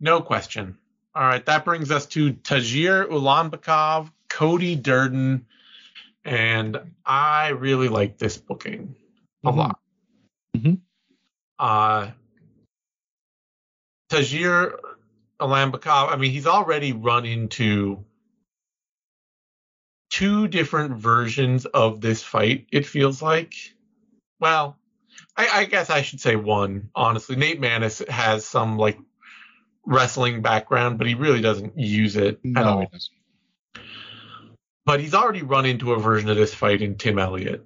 [0.00, 0.78] No question.
[1.14, 5.46] All right, that brings us to Tagir Ulanbekov, Cody Durden,
[6.24, 8.96] and I really like this booking
[9.44, 9.56] a Mhm.
[9.56, 9.78] lot.
[10.56, 10.80] Mhm.
[11.62, 12.10] Uh,
[14.10, 14.76] Tagir
[15.40, 18.04] Ulanbekov, I mean, he's already run into
[20.10, 23.54] two different versions of this fight, it feels like.
[24.40, 24.76] Well,
[25.36, 27.36] I, I guess I should say one, honestly.
[27.36, 28.98] Nate Maness has some like
[29.86, 32.80] wrestling background, but he really doesn't use it at No, all.
[32.80, 33.14] he doesn't.
[34.84, 37.64] But he's already run into a version of this fight in Tim Elliott.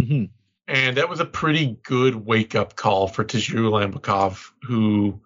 [0.00, 0.30] Mhm.
[0.68, 5.20] And that was a pretty good wake up call for Tagir Ulanbekov, who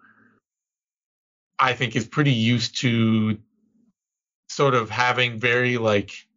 [1.57, 3.37] I think is pretty used to
[4.49, 6.27] sort of having very like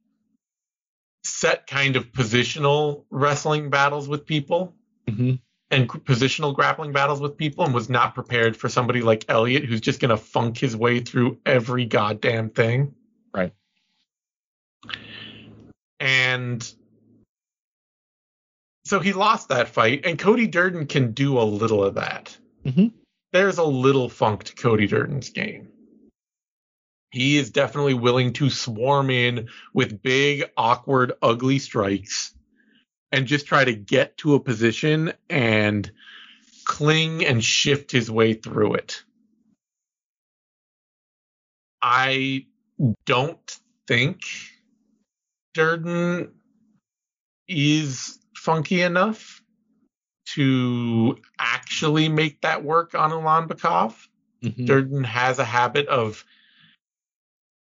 [1.25, 4.75] set kind of positional wrestling battles with people
[5.07, 5.41] Mhm.
[5.71, 9.81] and positional grappling battles with people and was not prepared for somebody like Elliott who's
[9.81, 12.95] just going to funk his way through every goddamn thing.
[13.35, 13.53] Right.
[15.99, 16.75] And
[18.85, 22.37] so he lost that fight and Cody Durden can do a little of that.
[22.65, 22.93] Mhm.
[23.33, 25.69] there's a little funk to Cody Durden's game.
[27.11, 32.33] He is definitely willing to swarm in with big, awkward, ugly strikes
[33.11, 35.91] and just try to get to a position and
[36.65, 39.03] cling and shift his way through it.
[41.83, 42.47] I
[43.05, 44.23] don't think
[45.55, 46.33] Durden
[47.47, 49.43] is funky enough
[50.35, 53.95] to actually make that work on Ulanbekov.
[54.43, 54.67] Mhm.
[54.67, 56.25] Durden has a habit of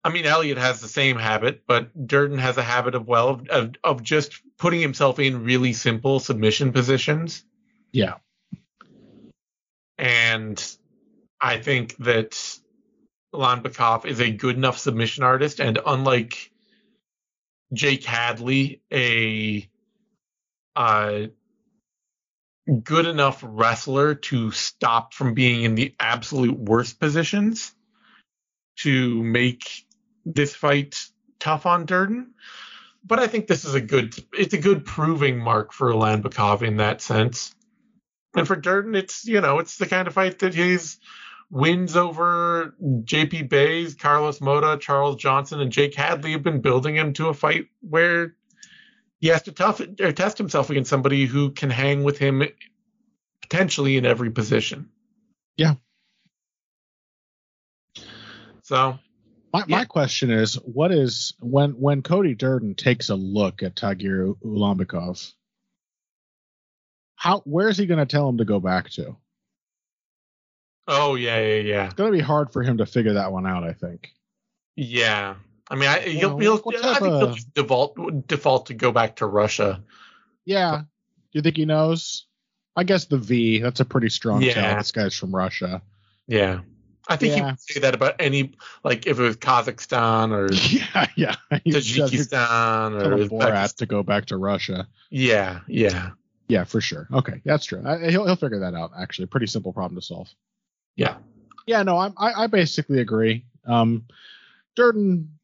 [0.04, 3.74] I mean Elliott has the same habit, but Durden has a habit of well of,
[3.82, 7.44] of, just putting himself in really simple submission positions.
[7.92, 8.14] Yeah.
[9.98, 10.64] And
[11.40, 12.38] I think that
[13.34, 16.52] Ulanbekov is a good enough submission artist, and unlike
[17.72, 19.68] Jake Hadley, a
[20.78, 21.26] uh,
[22.84, 27.74] good enough wrestler to stop from being in the absolute worst positions
[28.76, 29.86] to make
[30.24, 31.04] this fight
[31.40, 32.32] tough on Durden.
[33.04, 36.76] But I think this is a good it's a good proving mark for Ulanbekov in
[36.76, 37.52] that sense.
[38.36, 41.00] And for Durden, it's you know, it's the kind of fight that he's
[41.50, 47.14] wins over JP Buys, Carlos Mota, Charles Johnson, and Jake Hadley have been building him
[47.14, 48.36] to a fight where
[49.20, 52.42] he has to tough or test himself against somebody who can hang with him
[53.42, 54.90] potentially in every position.
[55.56, 55.74] Yeah.
[58.62, 58.98] So
[59.52, 59.76] My, Yeah.
[59.78, 65.32] my question is, what is when when Cody Durden takes a look at Tagir Ulanbekov,
[67.16, 69.16] how where is he going to tell him to go back to?
[70.86, 71.84] oh yeah, yeah, yeah.
[71.86, 73.64] It's going to be hard for him to figure that one out.
[73.64, 74.10] I think.
[74.76, 75.36] Yeah.
[75.70, 79.16] I mean, I, he'll, Well, he'll, I think he'll just default default to go back
[79.16, 79.82] to Russia.
[80.44, 80.78] Yeah.
[80.80, 80.86] Do
[81.32, 82.26] you think he knows?
[82.74, 83.58] I guess the V.
[83.60, 84.54] That's a pretty strong Yeah.
[84.54, 84.76] tell.
[84.78, 85.82] This guy's from Russia.
[86.26, 86.60] Yeah.
[87.10, 88.54] I think he would say that about any,
[88.84, 91.34] like if it was Kazakhstan or yeah, yeah.
[91.66, 94.86] Tajikistan or Borat to go back to Russia.
[95.10, 96.10] Yeah, yeah,
[96.48, 97.08] Yeah, for sure.
[97.12, 97.82] Okay, that's true.
[97.84, 98.92] I, he'll he'll figure that out.
[98.98, 100.28] Actually, pretty simple problem to solve.
[100.96, 101.16] yeah.
[101.66, 103.44] Yeah, no, I'm, I I basically agree.
[103.66, 104.04] Um,
[104.76, 105.37] Durden,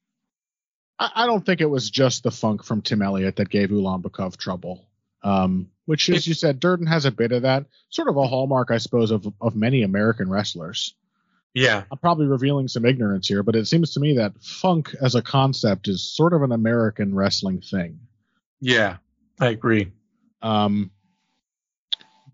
[0.99, 4.37] I, I don't think it was just the funk from Tim Elliott that gave Ulanbekov
[4.37, 4.87] trouble.
[5.23, 8.71] Um, which, as you said, Durden has a bit of that, sort of a hallmark,
[8.71, 10.95] I suppose, of of many American wrestlers.
[11.55, 15.15] Yeah, I'm probably revealing some ignorance here, but it seems to me that funk as
[15.15, 18.01] a concept is sort of an American wrestling thing.
[18.61, 18.97] yeah.
[19.41, 19.93] I agree.
[20.43, 20.91] Um,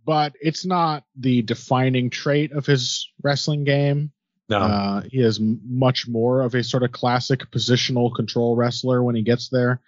[0.04, 4.12] but it's not the defining trait of his wrestling game.
[4.50, 9.14] No, Uh, he is much more of a sort of classic positional control wrestler when
[9.14, 9.80] he gets there.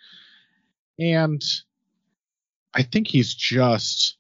[0.98, 1.42] And
[2.72, 4.16] I think he's just.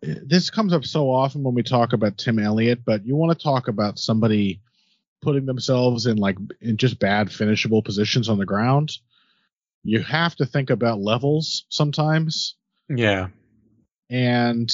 [0.00, 3.42] This comes up so often when we talk about Tim Elliott, but you want to
[3.42, 4.60] talk about somebody
[5.20, 8.92] putting themselves in like in just bad finishable positions on the ground.
[9.84, 12.56] You have to think about levels sometimes.
[12.88, 13.28] yeah,
[14.10, 14.72] And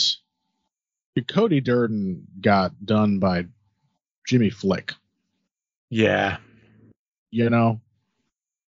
[1.27, 3.47] Cody Durden got done by
[4.29, 4.93] Jimmy Flick.
[5.91, 6.37] yeah,
[7.31, 7.81] you know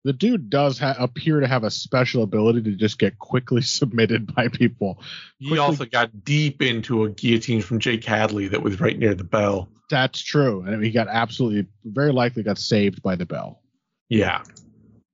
[0.04, 4.36] the dude does ha- appear to have a special ability to just get quickly submitted
[4.36, 5.02] by people.
[5.40, 9.16] He Quickly- also got deep into a guillotine from Jake Hadley that was right near
[9.16, 9.70] the bell.
[9.90, 10.64] that's true.
[10.64, 13.62] And he got absolutely very likely got saved by the bell.
[14.10, 14.44] Yeah,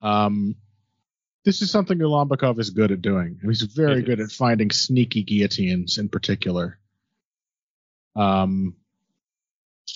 [0.02, 0.56] um
[1.46, 3.40] this is something Ulanbekov is good at doing.
[3.44, 6.80] He's very good at finding sneaky guillotines in particular.
[8.16, 8.76] Um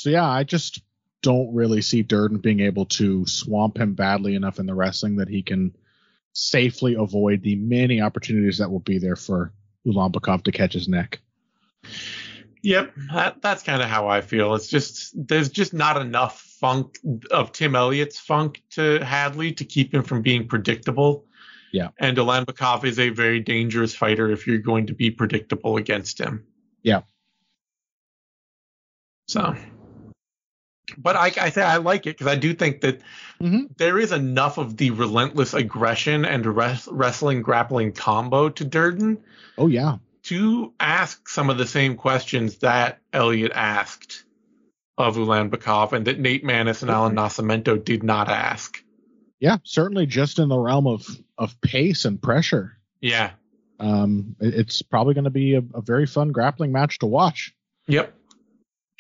[0.02, 0.82] so yeah i just
[1.24, 5.30] don't really see Durden being able to swamp him badly enough in the wrestling that
[5.30, 5.74] he can
[6.34, 9.54] safely avoid the many opportunities that will be there for
[9.88, 11.20] Ulanbekov to catch his neck.
[12.62, 14.54] Yep, that, that's kind of how I feel.
[14.54, 16.98] It's just there's just not enough funk
[17.32, 21.26] of Tim Elliott's funk to Hadley to keep him from being predictable.
[21.72, 21.90] Yeah.
[21.98, 26.46] and Ulanbekov is a very dangerous fighter if you're going to be predictable against him.
[26.84, 27.02] Yeah.
[29.28, 29.56] So,
[30.98, 33.02] but I I say I like it because I do think that
[33.42, 33.76] Mhm.
[33.78, 39.18] there is enough of the relentless aggression and res- wrestling grappling combo to Durden
[39.58, 44.24] Oh yeah, to ask some of the same questions that Elliott asked
[44.98, 48.84] of Ulan Ulanbekov and that Nate Maness and Allan Nascimento did not ask.
[49.40, 51.06] yeah, certainly just in the realm of
[51.38, 52.78] of pace and pressure.
[53.02, 53.32] Yeah.
[53.80, 57.54] Um, it's probably going to be a, a very fun grappling match to watch.
[57.88, 58.14] Yep.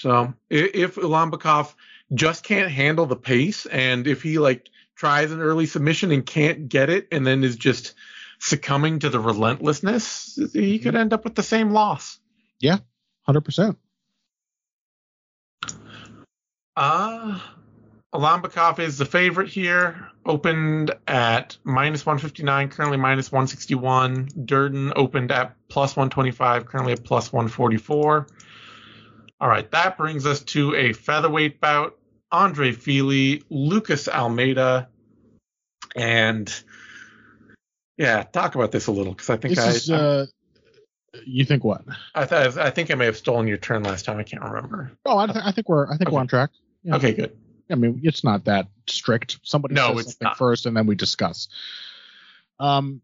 [0.03, 1.73] So i- if Ulanbekov
[2.13, 6.67] just can't handle the pace and if he like tries an early submission and can't
[6.67, 7.93] get it and then is just
[8.37, 12.19] succumbing to the relentlessness, he could end up with the same loss.
[12.59, 12.79] Yeah,
[13.21, 13.77] Hundred percent.
[16.75, 17.39] Uh
[18.13, 20.09] Ulanbekov is the favorite here.
[20.25, 24.27] Opened at minus 159, currently minus 161.
[24.43, 28.27] Durden opened at plus 125, currently at plus 144.
[29.43, 31.97] All right, that brings us to a featherweight bout.
[32.31, 34.87] Andre Fili, Lucas Almeida,
[35.97, 36.63] and
[37.97, 40.25] yeah, talk about this a little because I think This I, is, uh,
[41.25, 41.81] you think what?
[42.15, 44.17] I, th- I think I may have stolen your turn last time.
[44.17, 44.93] I can't remember.
[45.05, 46.13] Oh, I, th- I think we're I think Okay.
[46.15, 46.51] we're on track.
[46.83, 46.95] Yeah.
[46.95, 47.37] Okay, good.
[47.69, 49.39] I mean, it's not that strict.
[49.43, 50.37] Somebody No, says something not.
[50.37, 51.49] first, and then we discuss.
[52.61, 53.01] Um,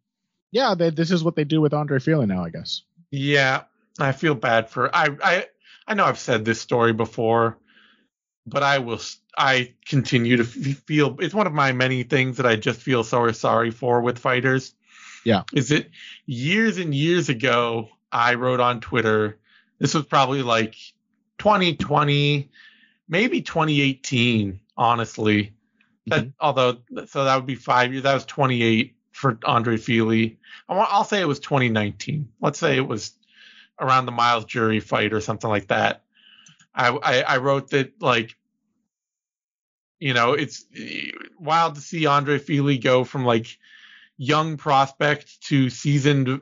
[0.52, 2.84] yeah, they, this is what they do with Andre Fili now, I guess.
[3.12, 3.64] Yeah,
[4.00, 5.46] I feel bad for I I
[5.90, 7.58] I know I've said this story before,
[8.46, 9.02] but I will
[9.36, 13.32] I continue to feel it's one of my many things that I just feel so
[13.32, 14.76] sorry for with fighters.
[15.26, 15.44] Yeah.
[15.52, 15.90] Is it
[16.28, 19.40] years and years ago I wrote on Twitter
[19.80, 20.76] this was probably like
[21.40, 22.52] 2020
[23.08, 25.54] maybe 2018 honestly.
[26.06, 26.30] That mm-hmm.
[26.40, 26.78] although
[27.08, 30.38] so that would be 5 years that was 28 for Andre Fili.
[30.70, 32.30] I'll say it was 2019.
[32.40, 33.14] Let's say it was
[33.80, 36.04] around the Myles Jury fight or something like that.
[36.74, 38.36] I, I, I wrote that like,
[40.00, 40.66] you know, it's
[41.40, 43.58] wild to see Andre Fili go from like
[44.18, 46.42] young prospect to seasoned,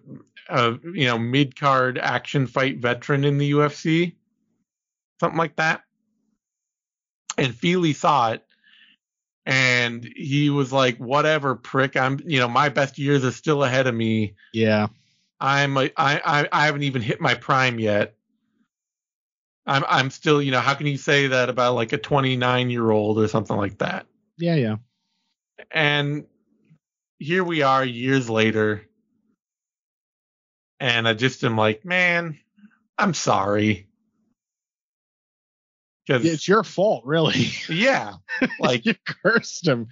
[0.49, 4.15] uh, you know, mid card action fight veteran in the UFC,
[5.19, 5.81] something like that.
[7.37, 8.43] And Fili saw it
[9.47, 11.95] and he was like, whatever, prick.
[11.95, 14.35] I'm, you know, my best years are still ahead of me.
[14.51, 14.87] Yeah.
[15.39, 18.15] I'm, a, I, I, I haven't even hit my prime yet.
[19.65, 22.89] I'm, I'm still, you know, how can you say that about like a 29 year
[22.89, 24.07] old or something like that?
[24.37, 24.75] Yeah, yeah.
[25.71, 26.25] And
[27.19, 28.83] here we are years later.
[30.79, 32.39] And I just am like, man,
[32.97, 33.87] I'm sorry.
[36.05, 37.49] Because, It's your fault, really.
[37.67, 38.13] yeah,
[38.59, 39.89] like you cursed him.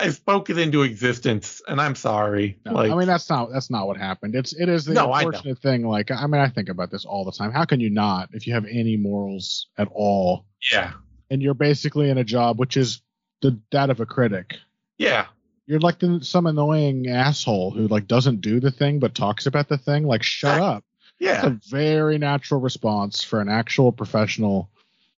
[0.00, 2.58] I spoke it into existence and I'm sorry.
[2.64, 4.34] No, like, I mean, that's not that's not what happened.
[4.34, 5.86] It's it is the No, unfortunate thing.
[5.86, 7.52] Like, I mean, I think about this all the time.
[7.52, 10.92] How can you not if you have any morals at all, yeah,
[11.30, 13.02] and you're basically in a job which is
[13.40, 14.56] the that of a critic?
[14.98, 15.26] yeah,
[15.66, 19.68] You're like the, some annoying asshole who like doesn't do the thing but talks about
[19.68, 20.06] the thing.
[20.06, 20.84] Like, shut up.
[21.20, 24.70] It's yeah, a very natural response for an actual professional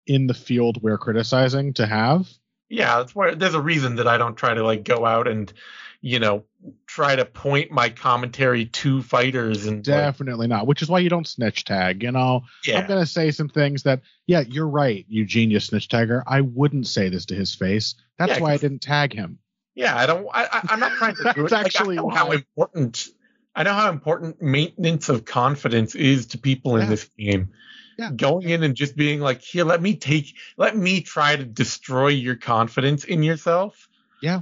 [0.06, 2.28] in the field we're criticizing to have.
[2.74, 2.98] Yeah.
[2.98, 5.52] That's where there's a reason that I don't try to like go out and,
[6.02, 6.44] you know,
[6.88, 10.68] try to point my commentary to fighters and like, Definitely not.
[10.68, 12.04] Which is why you don't snitch tag.
[12.04, 12.42] You know,
[12.74, 16.24] I'm gonna say some things that, yeah, you're right, you genius snitch tagger.
[16.28, 17.96] I wouldn't say this to his face.
[18.18, 19.40] That's Yeah, why i didn't tag him.
[19.76, 19.96] yeah.
[19.98, 20.28] I don't.
[20.34, 21.52] I, I, I'm not trying to do it.
[21.52, 23.08] Like, actually I know how important.
[23.56, 26.90] I know how important maintenance of confidence is to people in Yeah.
[26.90, 27.50] this game.
[27.98, 28.12] Yeah.
[28.16, 32.08] Going in and just being like, here, let me take, let me try to destroy
[32.08, 33.88] your confidence in yourself.
[34.22, 34.42] Yeah.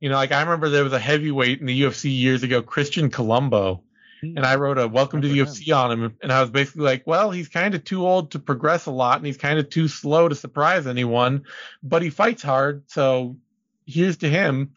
[0.00, 3.10] You know, like I remember there was a heavyweight in the UFC years ago, Christian
[3.10, 3.82] Colombo,
[4.22, 4.36] Hmm.
[4.36, 7.04] and I wrote a welcome to the UFC on him, and I was basically like,
[7.06, 9.88] well, he's kind of too old to progress a lot, and he's kind of too
[9.88, 11.44] slow to surprise anyone,
[11.82, 13.36] but he fights hard, so
[13.84, 14.74] here's to him.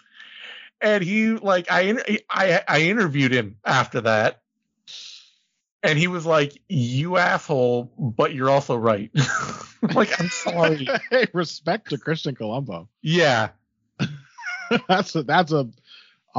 [0.81, 4.41] And he like I I I interviewed him after that,
[5.85, 9.11] and he was like, "You asshole, but you're also right."
[9.93, 10.87] like I'm sorry.
[11.09, 12.89] hey, respect to Christian Colombo.
[13.01, 13.49] yeah,
[14.87, 15.69] that's a that's a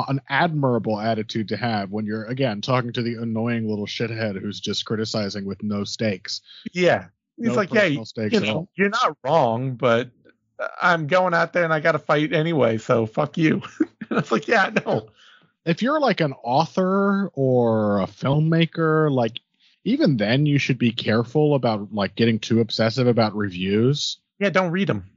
[0.08, 4.60] an admirable attitude to have when you're again talking to the annoying little shithead who's
[4.60, 6.42] just criticizing with no stakes.
[6.72, 7.06] yeah.
[7.38, 10.10] He's No like, yeah, you, you know, you're not wrong, but
[10.80, 13.60] I'm going out there and I got to fight anyway, so fuck you.
[14.10, 15.08] I was like, yeah, no,
[15.66, 19.40] if you're like an author or a filmmaker, like
[19.84, 24.18] even then you should be careful about like getting too obsessive about reviews.
[24.38, 25.10] yeah, don't read them.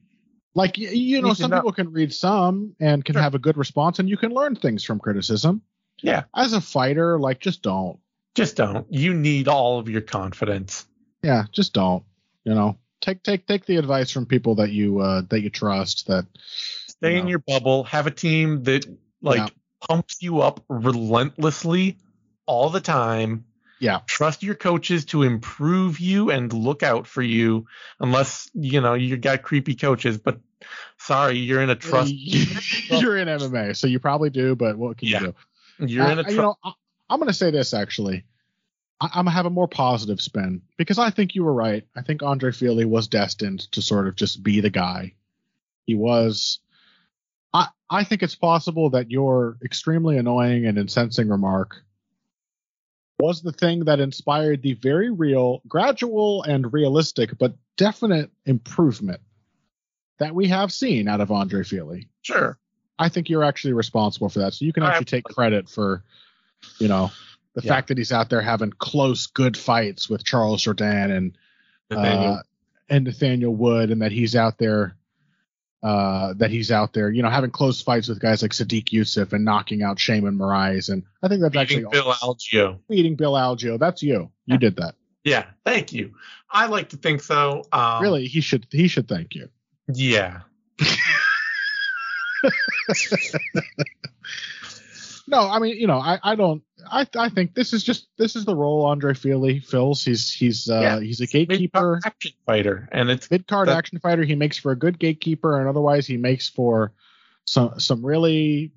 [0.55, 1.57] Like you know, some know.
[1.57, 3.21] people can read some and can Sure.
[3.21, 5.61] have a good response, and you can learn things from criticism.
[6.01, 7.99] Yeah, As a fighter, like just don't.
[8.33, 8.85] just don't.
[8.91, 10.85] You need all of your confidence.
[11.23, 12.03] Yeah, just don't.
[12.45, 16.07] You know, take take take the advice from people that you uh that you trust.
[16.07, 16.25] That
[16.87, 17.83] Stay you in your bubble.
[17.85, 18.85] Have a team that
[19.21, 19.47] like Yeah.
[19.87, 21.97] Pumps you up relentlessly
[22.45, 23.45] all the time.
[23.79, 24.01] Yeah.
[24.07, 27.65] Trust your coaches to improve you and look out for you,
[27.99, 30.17] unless you know you got creepy coaches.
[30.17, 30.39] But
[30.97, 32.11] sorry, you're in a trust.
[32.13, 34.55] you're in MMA, so you probably do.
[34.55, 35.21] But what can Yeah.
[35.21, 35.27] you
[35.79, 35.87] do?
[35.87, 36.35] You're in a Uh, trust.
[36.35, 36.71] you know, I,
[37.09, 38.25] I'm going to say this actually.
[38.99, 41.85] I, I'm gonna have a more positive spin because I think you were right.
[41.95, 45.13] I think Andre Fili was destined to sort of just be the guy.
[45.85, 46.59] He was.
[47.89, 51.81] I think it's possible that your extremely annoying and incensing remark
[53.19, 59.21] was the thing that inspired the very real, gradual, and realistic, but definite improvement
[60.19, 62.07] that we have seen out of Andre Fili.
[62.21, 62.57] Sure.
[62.97, 64.53] I think you're actually responsible for that.
[64.53, 66.03] So you can actually take credit for,
[66.79, 67.11] you know,
[67.55, 67.69] the Yeah.
[67.73, 71.37] fact that he's out there having close, good fights with Charles Jourdain and
[71.89, 72.33] Nathaniel.
[72.35, 72.43] uh,
[72.89, 74.95] and Nathaniel Wood, and that he's out there,
[75.81, 79.33] uh, that he's out there, you know, having close fights with guys like Sodiq Yusuff
[79.33, 82.79] and knocking out Sheymon Moraes, and I think that's actually Beating Bill Algeo.
[82.89, 83.79] beating Bill Algeo.
[83.79, 84.31] That's you.
[84.45, 84.95] You did that.
[85.23, 86.15] Yeah, thank you.
[86.49, 87.63] I like to think so.
[87.71, 89.49] Um, really, he should he should thank you.
[89.87, 90.41] Yeah.
[95.29, 98.35] No, I mean, you know, I, I don't I I think this is just this
[98.35, 100.03] is the role Andre Fili fills.
[100.03, 100.99] He's he's uh Yeah.
[100.99, 104.23] he's a gatekeeper, action fighter, and it's mid card action fighter.
[104.23, 106.93] He makes for a good gatekeeper, and otherwise he makes for
[107.45, 108.71] some some really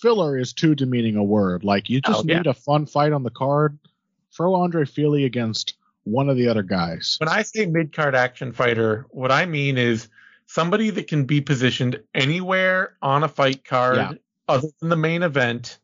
[0.00, 1.64] filler is too demeaning a word.
[1.64, 2.38] Like you just Oh, yeah.
[2.38, 3.78] need a fun fight on the card.
[4.36, 7.16] Throw Andre Fili against one of the other guys.
[7.18, 10.08] when I say mid card action fighter, what I mean is
[10.46, 14.12] somebody that can be positioned anywhere on a fight card Yeah.
[14.48, 15.78] Other than the main event.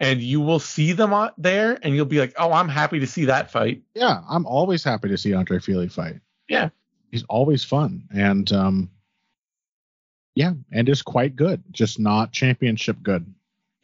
[0.00, 3.06] And you will see them out there and you'll be like, oh, I'm happy to
[3.06, 3.82] see that fight.
[3.94, 6.16] Yeah, I'm always happy to see Andre Fili fight.
[6.48, 6.70] Yeah.
[7.12, 8.08] He's always fun.
[8.12, 8.90] And um
[10.34, 13.32] yeah, and is quite good, just not championship good.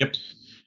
[0.01, 0.15] Yep.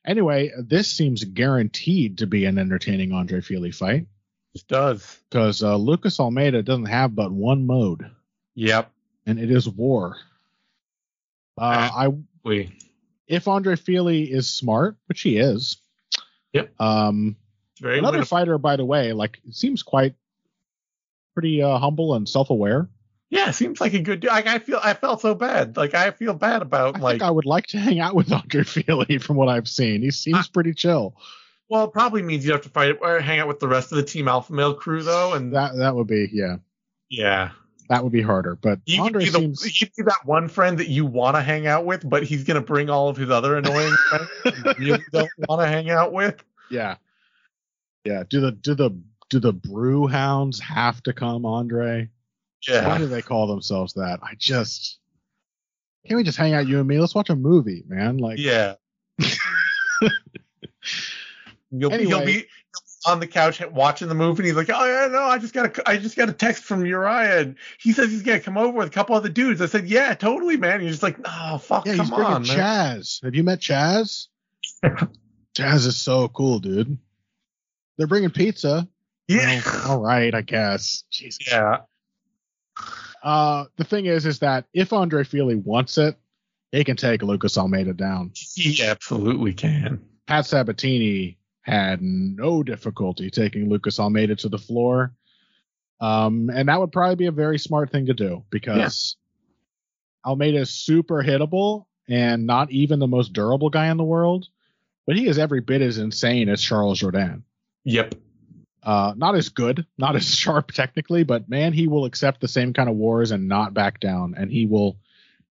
[0.06, 4.06] Anyway, this seems guaranteed to be an entertaining Andre Fili fight
[4.54, 5.20] It does.
[5.30, 8.10] because uh, Lucas Almeida doesn't have but one mode,
[8.56, 8.90] Yep.
[9.26, 10.18] and it is war.
[11.58, 12.08] Uh, I
[12.44, 12.72] We.
[13.32, 15.78] If Andre Fili is smart, which he is.
[16.54, 16.72] Yep.
[16.80, 17.36] Um,
[17.80, 18.28] very another winnable.
[18.28, 20.16] fighter, by the way, like seems quite
[21.34, 22.90] pretty uh, humble and self-aware.
[23.30, 24.26] Yeah, seems like a good.
[24.26, 25.78] Like I feel, I felt so bad.
[25.78, 27.14] Like I feel bad about I like.
[27.14, 30.02] think I would like to hang out with Andre Fili from what I've seen.
[30.02, 31.16] He seems pretty chill.
[31.70, 33.96] well, it probably means you have to fight or hang out with the rest of
[33.96, 36.58] the Team Alpha Male crew though, and That that would be yeah,
[37.10, 37.52] yeah,
[37.92, 38.56] that would be harder.
[38.56, 41.36] But you Andre be the seems you could be that one friend that you want
[41.36, 44.30] to hang out with, but he's gonna bring all of his other annoying friends
[44.80, 46.42] you really don't want to hang out with.
[46.70, 46.96] yeah,
[48.06, 48.24] yeah.
[48.30, 48.92] Do the do the
[49.30, 52.10] do the brew hounds have to come, Andre?
[52.68, 52.88] Yeah.
[52.88, 54.20] Why do they call themselves that?
[54.24, 54.98] I just
[56.08, 56.98] can't we just hang out you and me?
[57.00, 58.18] Let's watch a movie, man.
[58.20, 58.76] Like yeah.
[61.74, 62.10] You'll, Anyway.
[62.10, 62.46] you'll be
[63.06, 65.78] on the couch watching the movie, and he's like, "Oh yeah, no, I just got
[65.78, 68.78] a, I just got a text from Urijah, and he says he's gonna come over
[68.78, 71.58] with a couple other dudes." I said, "Yeah, totally, man." And you're just like, "Oh
[71.58, 73.24] fuck, yeah, he's come on, man." Chaz.
[73.24, 74.28] Have you met Chaz?
[74.84, 76.98] Chaz is so cool, dude.
[77.98, 78.88] They're bringing pizza.
[79.28, 81.04] Yeah, Well, all right, I guess.
[81.12, 81.40] Jesus.
[81.50, 81.78] yeah,
[83.24, 86.18] Uh, the thing is, is that if Andre Fili wants it,
[86.72, 88.32] he can take Lucas Almeida down.
[88.56, 90.02] he absolutely can.
[90.28, 95.14] Pat Sabatini had no difficulty taking Lucas Almeida to the floor.
[96.00, 99.16] Um, and that would probably be a very smart thing to do because
[100.26, 104.48] Almeida is super hittable and not even the most durable guy in the world,
[105.06, 107.44] but he is every bit as insane as Charles Jourdain.
[107.84, 108.16] Yep.
[108.84, 112.74] Uh, not as good, not as sharp technically, but man, he will accept the same
[112.74, 114.34] kind of wars and not back down.
[114.36, 114.98] And he will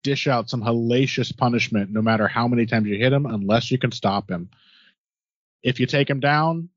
[0.03, 3.79] dish out some hellacious punishment no matter how many times you hit him, unless you
[3.79, 4.49] can stop him.
[5.63, 6.69] If you take him down,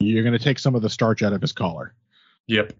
[0.00, 1.94] you're going to take some of the starch out of his collar.
[2.46, 2.72] Yep.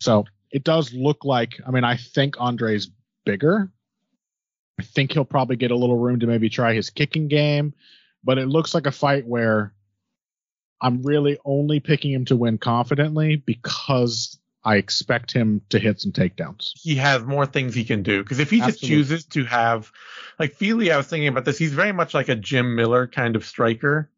[0.00, 2.90] So it does look like, I mean, I think Andre's
[3.24, 3.70] bigger.
[4.78, 7.74] I think he'll probably get a little room to maybe try his kicking game,
[8.24, 9.74] but it looks like a fight where
[10.80, 16.12] I'm really only picking him to win confidently because I expect him to hit some
[16.12, 16.72] takedowns.
[16.74, 19.90] He has more things he can do because if he just chooses to have,
[20.38, 21.58] like Fili, I was thinking about this.
[21.58, 24.10] He's very much like a Jim Miller kind of striker.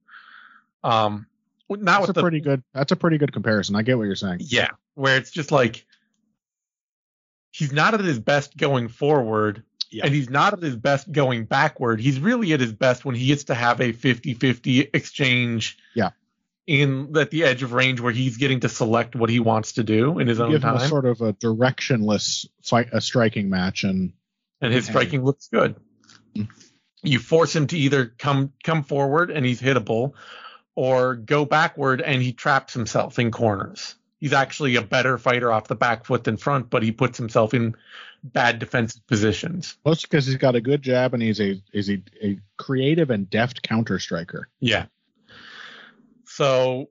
[0.84, 1.26] Um,
[1.68, 2.62] not That's a the pretty good.
[2.74, 3.76] That's a pretty good comparison.
[3.76, 4.38] I get what you're saying.
[4.42, 5.86] Yeah, where it's just like
[7.50, 10.04] he's not at his best going forward Yeah.
[10.06, 12.00] and he's not at his best going backward.
[12.00, 15.78] He's really at his best when he gets to have a 50-50 exchange.
[15.94, 16.10] Yeah.
[16.66, 19.82] In at the edge of range where he's getting to select what he wants to
[19.82, 23.50] do in his own Give him a time, sort of a directionless fight, a striking
[23.50, 24.12] match, and
[24.60, 24.92] and his Okay.
[24.92, 25.74] striking looks good.
[26.36, 26.48] Mm.
[27.02, 30.12] You force him to either come come forward and he's hittable,
[30.74, 33.94] or go backward and he traps himself in corners.
[34.20, 37.54] He's actually a better fighter off the back foot than front, but he puts himself
[37.54, 37.74] in
[38.22, 39.76] bad defensive positions.
[39.84, 43.28] mostly because he's got a good jab and he's a is a, a creative and
[43.28, 44.48] deft counter striker.
[44.60, 44.86] Yeah.
[46.24, 46.88] So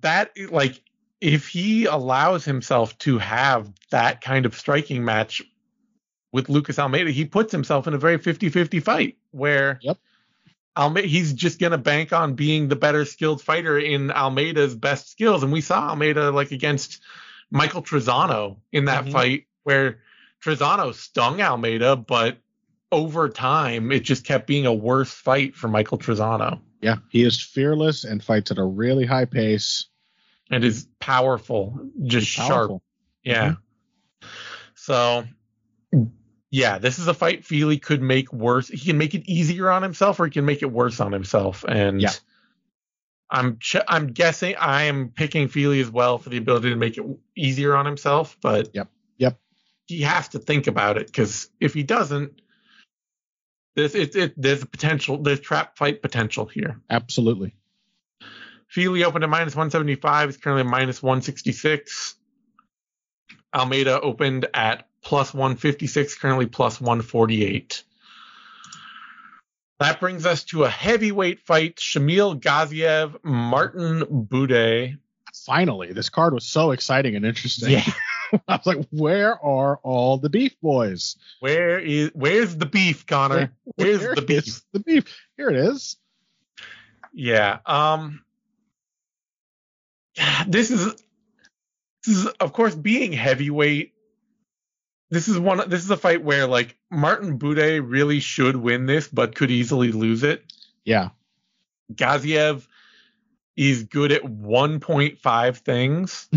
[0.00, 0.82] that like
[1.20, 5.42] if he allows himself to have that kind of striking match
[6.32, 9.98] with Lucas Almeida, he puts himself in a very 50-50 fight where Yep.
[10.76, 15.42] Almeida he's just gonna bank on being the better skilled fighter in Almeida's best skills.
[15.42, 17.00] And we saw Almeida like against
[17.50, 19.12] Michael Trizano in that Mhm.
[19.12, 20.00] fight where
[20.42, 22.38] Trizano stung Almeida, but
[22.92, 26.60] over time, it just kept being a worse fight for Michael Trizano.
[26.80, 29.86] Yeah, he is fearless and fights at a really high pace.
[30.50, 32.50] And is powerful, just He's sharp.
[32.50, 32.82] powerful.
[33.22, 33.54] Yeah.
[34.74, 35.24] So,
[36.50, 38.68] yeah, this is a fight Fili could make worse.
[38.68, 41.64] He can make it easier on himself, or he can make it worse on himself.
[41.68, 42.12] And Yeah.
[43.30, 46.98] I'm ch- I'm guessing I am picking Fili as well for the ability to make
[46.98, 47.04] it
[47.36, 48.36] easier on himself.
[48.42, 48.88] But Yep.
[49.18, 49.40] Yep.
[49.86, 52.40] he has to think about it because if he doesn't,
[53.76, 56.80] this it, it there's a potential there's trap fight potential here.
[56.90, 57.54] Absolutely.
[58.66, 60.28] Fili opened at minus 175.
[60.28, 62.16] He's currently minus 166.
[63.54, 67.84] Almeida opened at plus 156, currently plus 148.
[69.78, 71.76] That brings us to a heavyweight fight.
[71.76, 74.98] Shamil Gaziev, Martin Buday.
[75.46, 77.70] Finally, this card was so exciting and interesting.
[77.70, 77.84] Yeah.
[78.48, 81.16] I was like, where are all the beef boys?
[81.40, 83.52] Where is where's the beef, Connor?
[83.76, 84.60] Where's Where the beef?
[84.72, 85.04] the beef?
[85.36, 85.96] Here it is.
[87.12, 87.58] Yeah.
[87.66, 88.22] Um
[90.46, 90.94] this is
[92.06, 93.94] this is of course being heavyweight.
[95.10, 99.08] This is one this is a fight where like Martin Buday really should win this
[99.08, 100.44] but could easily lose it.
[100.84, 101.10] Yeah.
[101.92, 102.66] Gaziev
[103.56, 106.28] is good at 1.5 things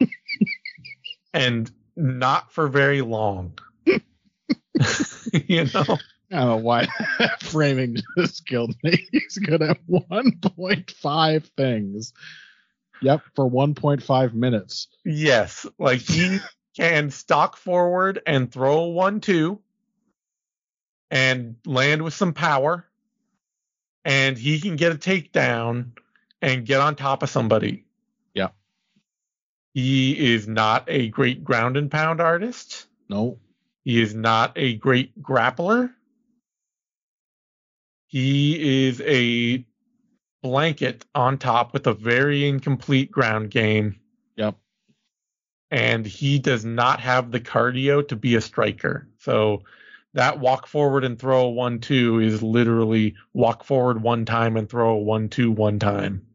[1.34, 3.56] and not for very long.
[3.86, 5.98] you know?
[6.32, 6.86] I don't know why
[7.40, 9.08] framing just killed me.
[9.10, 12.12] He's good at 1.5 things.
[13.02, 14.88] Yep, for 1.5 minutes.
[15.04, 16.38] Yes, like he
[16.76, 19.60] can stalk forward and throw a one two
[21.10, 22.86] and land with some power,
[24.04, 25.90] and he can get a takedown
[26.40, 27.84] and get on top of somebody.
[28.34, 28.48] Yeah.
[29.74, 32.86] He is not a great ground and pound artist.
[33.08, 33.38] No.
[33.84, 35.92] He is not a great grappler.
[38.06, 39.64] He is a
[40.42, 44.00] blanket on top with a very incomplete ground game.
[44.36, 44.56] Yep.
[45.70, 49.08] And he does not have the cardio to be a striker.
[49.18, 49.62] So
[50.14, 54.68] that walk forward and throw a one two is literally walk forward one time and
[54.68, 56.26] throw a one two one time.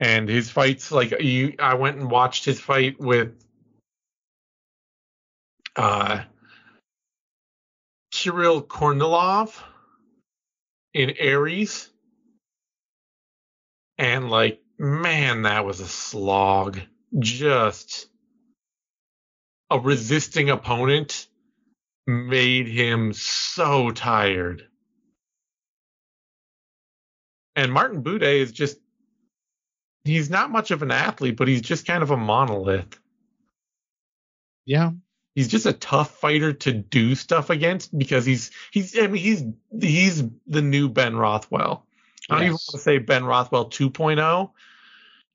[0.00, 3.32] And his fights, like you, I went and watched his fight with
[5.74, 6.22] uh,
[8.12, 9.60] Kirill Kornilov
[10.94, 11.88] in ARES.
[13.96, 16.80] And like, man, that was a slog.
[17.16, 18.08] Just
[19.70, 21.26] a resisting opponent
[22.06, 24.66] made him so tired.
[27.54, 28.78] And Martin Buday is just,
[30.04, 32.98] he's not much of an athlete, but he's just kind of a monolith.
[34.64, 34.92] Yeah.
[35.34, 39.44] He's just a tough fighter to do stuff against because he's he's I mean he's
[39.80, 41.86] he's the new Ben Rothwell.
[42.28, 44.50] I don't even want to say Ben Rothwell 2.0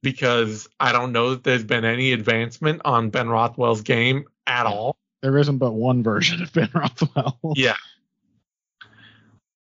[0.04, 4.98] because I don't know that there's been any advancement on Ben Rothwell's game at all.
[5.24, 7.40] There isn't but one version of Ben Rothwell.
[7.56, 7.78] Yeah.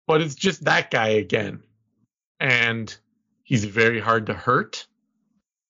[0.05, 1.63] But it's just that guy again.
[2.37, 2.93] And
[3.43, 4.85] he's very hard to hurt.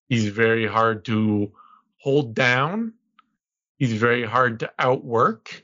[0.10, 1.52] He's very hard to
[1.98, 2.94] hold down.
[3.78, 5.64] He's very hard to outwork.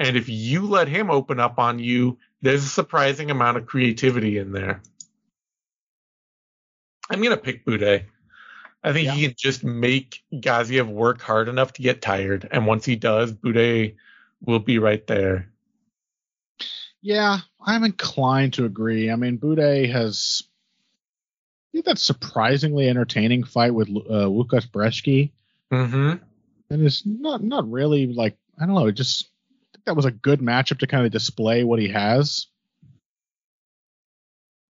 [0.00, 4.38] And if you let him open up on you, there's a surprising amount of creativity
[4.38, 4.82] in there.
[7.10, 8.04] I'm going to pick Buday.
[8.88, 12.48] I think he can just make Gaziev work hard enough to get tired.
[12.50, 13.96] And once he does, Buday
[14.42, 15.50] will be right there.
[17.02, 19.10] Yeah, I'm inclined to agree.
[19.10, 20.42] I mean, Buday has
[21.70, 25.32] he had that surprisingly entertaining fight with uh, Lukasz Brzeski,
[25.70, 26.14] Mm-hmm.
[26.70, 28.86] and it's not not really like I don't know.
[28.86, 31.88] It just I think that was a good matchup to kind of display what he
[31.88, 32.46] has.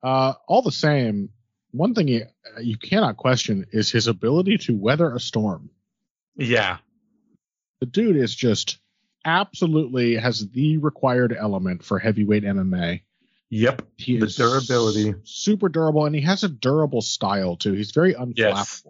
[0.03, 1.29] Uh, all the same,
[1.77, 2.27] one thing you,
[2.57, 5.70] uh, you cannot question is his ability to weather a storm.
[6.36, 6.78] Yeah.
[7.81, 8.78] The dude is just
[9.24, 13.03] absolutely has the required element for heavyweight MMA.
[13.51, 13.82] Yep.
[13.97, 15.15] He The durability.
[15.24, 17.73] super durable, and he has a durable style too.
[17.73, 18.36] He's very unflappable.
[18.36, 18.86] Yes.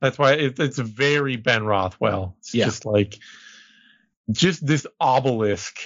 [0.00, 2.36] That's why it, it's very Ben Rothwell.
[2.40, 2.66] It's Yeah.
[2.66, 3.18] just like
[4.30, 5.76] just this obelisk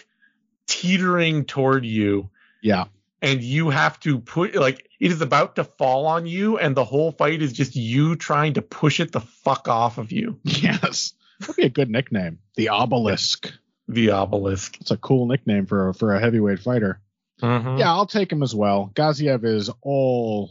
[0.66, 2.30] teetering toward you,
[2.62, 2.86] Yeah,
[3.20, 6.84] and you have to put like it is about to fall on you, and the
[6.84, 10.38] whole fight is just you trying to push it the fuck off of you.
[10.44, 12.38] yes, that'd be a good nickname.
[12.56, 13.52] The Obelisk.
[13.88, 14.78] The obelisk.
[14.82, 17.00] It's a cool nickname for a, for a heavyweight fighter.
[17.40, 17.78] Mhm.
[17.78, 18.90] Yeah, I'll take him as well.
[18.94, 20.50] Gaziev is all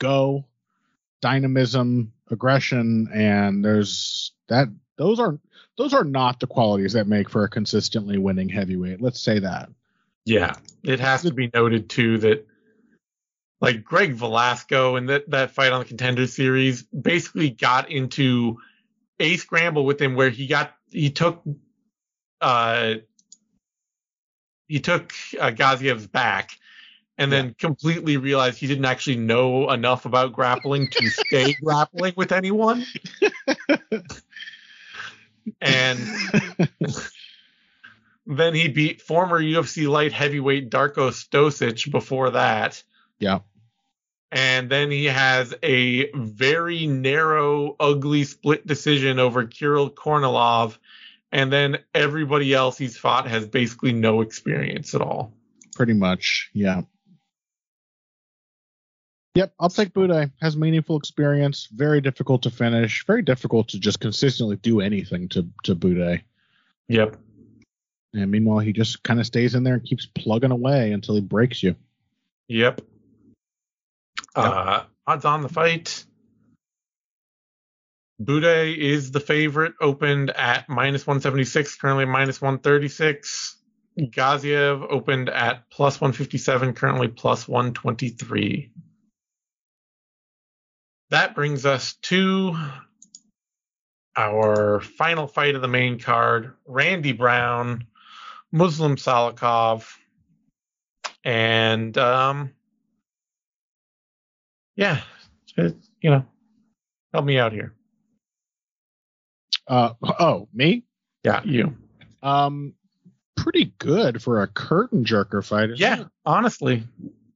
[0.00, 0.44] go,
[1.20, 5.38] dynamism, aggression, and there's that those are
[5.76, 9.00] those are not the qualities that make for a consistently winning heavyweight.
[9.00, 9.68] Let's say that.
[10.28, 12.46] Yeah, it has to be noted too that
[13.62, 18.58] like Greg Velasco in that that fight on the Contender Series basically got into
[19.18, 21.42] a scramble with him where he got he took
[22.42, 22.96] uh
[24.66, 26.58] he took uh, Gaziev's back
[27.16, 32.32] and then completely realized he didn't actually know enough about grappling to stay grappling with
[32.32, 32.84] anyone.
[35.62, 35.98] and
[38.28, 42.82] then he beat former UFC light heavyweight Darko Stosic before that.
[43.18, 43.38] Yeah.
[44.30, 50.76] And then he has a very narrow, ugly split decision over Kirill Kornilov.
[51.32, 55.32] And then everybody else he's fought has basically no experience at all.
[55.74, 56.82] Pretty much, yeah.
[59.36, 60.30] Yep, I'll take Buday.
[60.42, 61.68] Has meaningful experience.
[61.72, 63.06] Very difficult to finish.
[63.06, 66.22] Very difficult to just consistently do anything to to Buday.
[66.88, 67.16] Yep.
[68.14, 71.20] And meanwhile, he just kind of stays in there and keeps plugging away until he
[71.20, 71.76] breaks you.
[72.48, 72.80] Yep.
[74.34, 76.04] Uh, odds on the fight.
[78.20, 83.56] Buday is the favorite, opened at minus 176, currently minus 136.
[83.98, 88.72] Gaziev opened at plus 157, currently plus 123.
[91.10, 92.56] That brings us to
[94.16, 97.86] our final fight of the main card Randy Brown,
[98.52, 99.86] Muslim Salikhov,
[101.24, 102.52] and um,
[104.76, 105.00] yeah,
[105.56, 106.24] it, you know,
[107.12, 107.74] help me out here.
[109.66, 110.84] Uh oh, me?
[111.24, 111.76] Yeah, you.
[112.22, 112.74] Um,
[113.36, 115.70] pretty good for a curtain jerker fight.
[115.76, 116.06] Yeah, it?
[116.24, 116.84] honestly,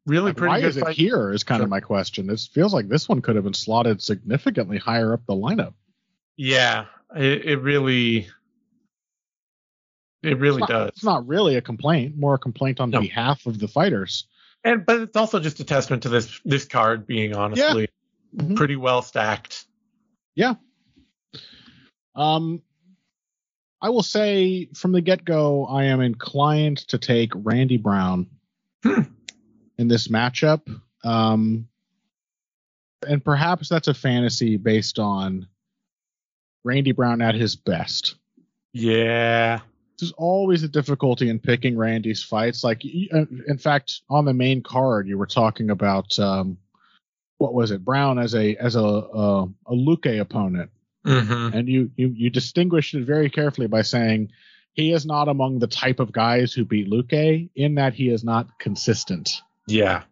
[0.06, 1.30] really Like, pretty why good is it here?
[1.30, 1.64] Is kind Sure.
[1.64, 2.26] of my question.
[2.26, 5.74] This feels like this one could have been slotted significantly higher up the lineup.
[6.36, 8.28] Yeah, it, it really,
[10.22, 10.88] it really it's not, does.
[10.90, 13.00] It's not really a complaint, more a complaint on No.
[13.00, 14.26] behalf of the fighters.
[14.64, 17.88] and but it's also just a testament to this this card being honestly
[18.36, 18.54] Mhm.
[18.56, 19.66] pretty well stacked.
[20.36, 20.54] Yeah.
[22.14, 22.62] Um,
[23.80, 28.28] I will say from the get go, I am inclined to take Randy Brown
[28.84, 29.02] Hmm.
[29.78, 30.62] in this matchup.
[31.04, 31.68] Um,
[33.06, 35.48] and perhaps that's a fantasy based on
[36.64, 38.14] Randy Brown at his best.
[38.72, 39.60] Yeah,
[40.02, 42.62] There's always a difficulty in picking Randy's fights.
[42.62, 46.58] Like, uh, in fact, on the main card, you were talking about um,
[47.38, 47.84] what was it?
[47.84, 50.70] Brown as a as a a, a Luque opponent
[51.06, 51.56] mm-hmm.
[51.56, 54.30] and you, you you distinguished it very carefully by saying
[54.74, 58.24] he is not among the type of guys who beat Luque in that he is
[58.24, 59.42] not consistent.
[59.66, 60.02] yeah.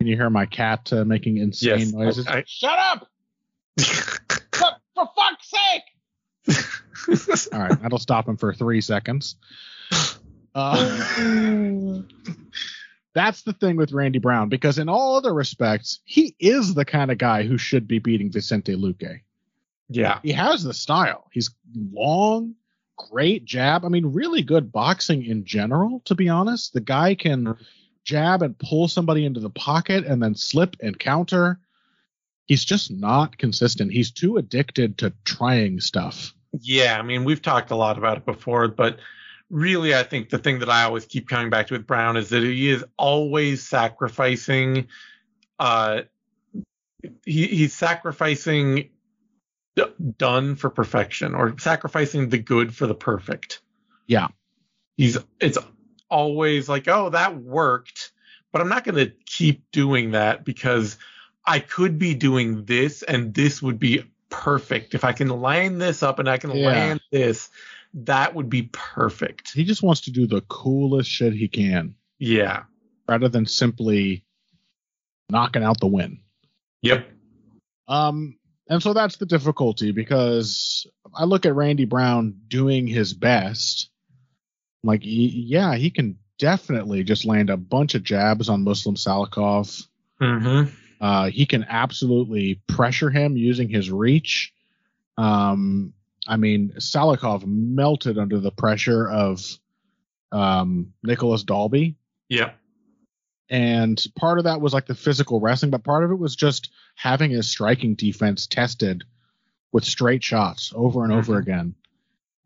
[0.00, 2.26] Can you hear my cat uh, making insane Yes, noises?
[2.26, 3.08] I- I- Shut up!
[3.80, 5.82] For, for fuck's sake!
[7.52, 9.36] All right, that'll stop him for three seconds.
[10.54, 12.02] Uh,
[13.14, 17.10] that's the thing with Randy Brown because in all other respects, he is the kind
[17.10, 19.20] of guy who should be beating Vicente Luque.
[19.88, 21.28] yeah, he has the style.
[21.32, 21.50] He's
[21.92, 22.54] long,
[22.96, 23.84] great jab.
[23.84, 26.72] I mean, really good boxing in general, to be honest.
[26.72, 27.56] The guy can
[28.04, 31.58] jab and pull somebody into the pocket and then slip and counter.
[32.46, 33.92] He's just not consistent.
[33.92, 36.34] He's too addicted to trying stuff.
[36.60, 36.98] yeah.
[36.98, 38.98] I mean, we've talked a lot about it before, but
[39.50, 42.30] really, I think the thing that I always keep coming back to with Brown is
[42.30, 44.88] that he is always sacrificing.
[45.58, 46.02] Uh,
[47.24, 48.90] he, he's sacrificing
[49.76, 49.84] d-
[50.18, 53.60] done for perfection, or sacrificing the good for the perfect.
[54.06, 54.28] Yeah.
[54.96, 55.58] He's it's
[56.10, 58.12] always like, oh, that worked,
[58.52, 60.98] but I'm not going to keep doing that because
[61.46, 66.02] I could be doing this, and this would be perfect if I can line this
[66.02, 66.66] up and I can Yeah.
[66.66, 67.50] land this.
[67.94, 69.52] That would be perfect.
[69.52, 72.64] He just wants to do the coolest shit he can Yeah.
[73.08, 74.24] rather than simply
[75.30, 76.20] knocking out the win.
[76.82, 77.08] Yep.
[77.86, 78.36] Um,
[78.68, 83.90] and so that's the difficulty because I look at Randy Brown doing his best.
[84.82, 89.86] Like, yeah, he can definitely just land a bunch of jabs on Muslim Salikhov.
[90.20, 90.74] Mm-hmm.
[91.04, 94.54] Uh, he can absolutely pressure him using his reach.
[95.18, 95.92] Um,
[96.26, 99.44] I mean, Salikhov melted under the pressure of
[100.32, 101.96] um, Nicolas Dalby
[102.30, 102.52] Yeah.
[103.50, 106.70] and part of that was like the physical wrestling, but part of it was just
[106.96, 109.04] having his striking defense tested
[109.72, 111.42] with straight shots over and over Mhm.
[111.42, 111.74] again.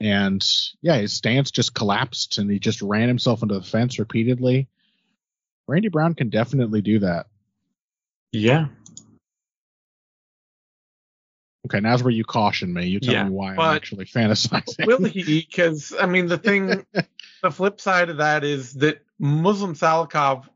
[0.01, 0.45] And
[0.83, 4.67] yeah, his stance just collapsed and he just ran himself into the fence repeatedly.
[5.69, 7.27] Randy Brown can definitely do that.
[8.33, 8.67] Yeah.
[11.67, 12.87] Okay, now's where you caution me.
[12.87, 14.87] You tell Yeah, me why I'm actually fantasizing.
[14.87, 15.23] Will he?
[15.23, 16.87] Because I mean, the thing,
[17.43, 20.49] the flip side of that is that Muslim Salikhov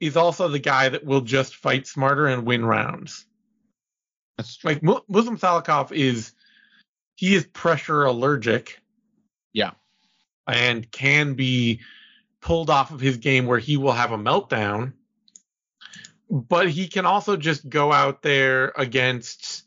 [0.00, 3.24] is also the guy that will just fight smarter and win rounds.
[4.36, 4.70] That's true.
[4.72, 6.32] Like Mu- Muslim Salikhov is,
[7.14, 8.80] he is pressure allergic.
[9.54, 9.70] Yeah.
[10.46, 11.80] and can be
[12.42, 14.92] pulled off of his game where he will have a meltdown.
[16.28, 19.64] But he can also just go out there against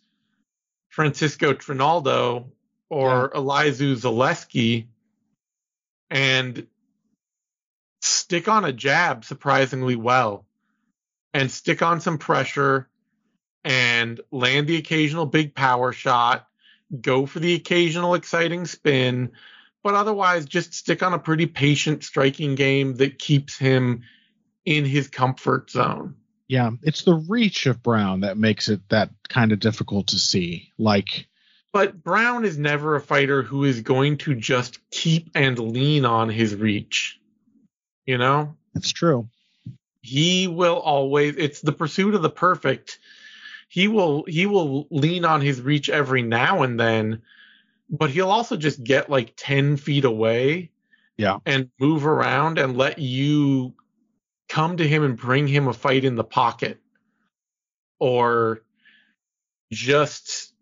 [0.89, 2.51] Francisco Trinaldo
[2.89, 4.87] or Elizeu Zaleski
[6.09, 6.67] and
[8.01, 10.45] stick on a jab surprisingly well
[11.33, 12.89] and stick on some pressure
[13.63, 16.47] and land the occasional big power shot,
[17.01, 19.31] go for the occasional exciting spin,
[19.83, 24.01] but otherwise just stick on a pretty patient striking game that keeps him
[24.65, 26.15] in his comfort zone.
[26.49, 30.71] Yeah, it's the reach of Brown that makes it that kind of difficult to see.
[30.77, 31.27] Like,
[31.71, 36.27] But Brown is never a fighter who is going to just keep and lean on
[36.29, 37.19] his reach.
[38.05, 38.55] You know?
[38.75, 39.29] it's true.
[40.01, 42.99] he will always it's the pursuit of the perfect
[43.67, 47.21] he will he will lean on his reach every now and then
[47.89, 50.69] but he'll also just get like 10 feet away
[51.17, 51.39] Yeah.
[51.45, 53.73] and move around and let you
[54.49, 56.81] come to him and bring him a fight in the pocket
[57.99, 58.61] or
[59.71, 60.53] just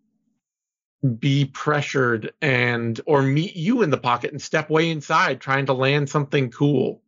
[1.18, 5.72] be pressured and or meet you in the pocket and step way inside trying to
[5.72, 7.02] land something cool.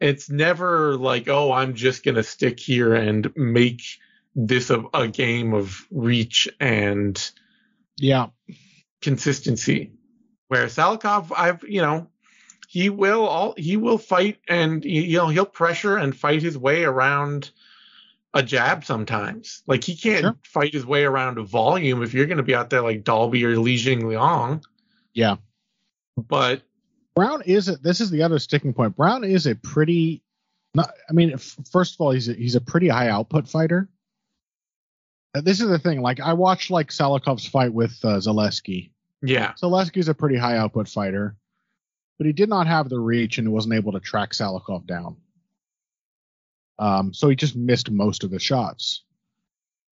[0.00, 3.82] It's never like oh i'm just going to stick here and make
[4.34, 7.30] this a, a game of reach and
[7.96, 8.28] Yeah,
[9.02, 9.92] consistency.
[10.48, 12.08] Where Salikhov i've you know
[12.74, 16.82] he will all he will fight and you know he'll pressure and fight his way
[16.82, 17.52] around
[18.34, 20.36] a jab sometimes like he can't Sure.
[20.42, 23.44] fight his way around a volume if you're going to be out there like Dalby
[23.44, 24.64] or Li Jingliang
[25.12, 25.36] Yeah.
[26.16, 26.62] but
[27.14, 28.96] Brown is a, this is the other sticking point.
[28.96, 30.20] Brown is a pretty
[30.74, 33.88] not I mean f- first of all he's a, he's a pretty high output fighter.
[35.32, 38.90] Uh, This is the thing like I watched like Salikhov's fight with uh, Zaleski.
[39.22, 41.36] yeah Zaleski's a pretty high output fighter,
[42.18, 45.16] but he did not have the reach and wasn't able to track Salikhov down.
[46.78, 49.04] Um, so he just missed most of the shots.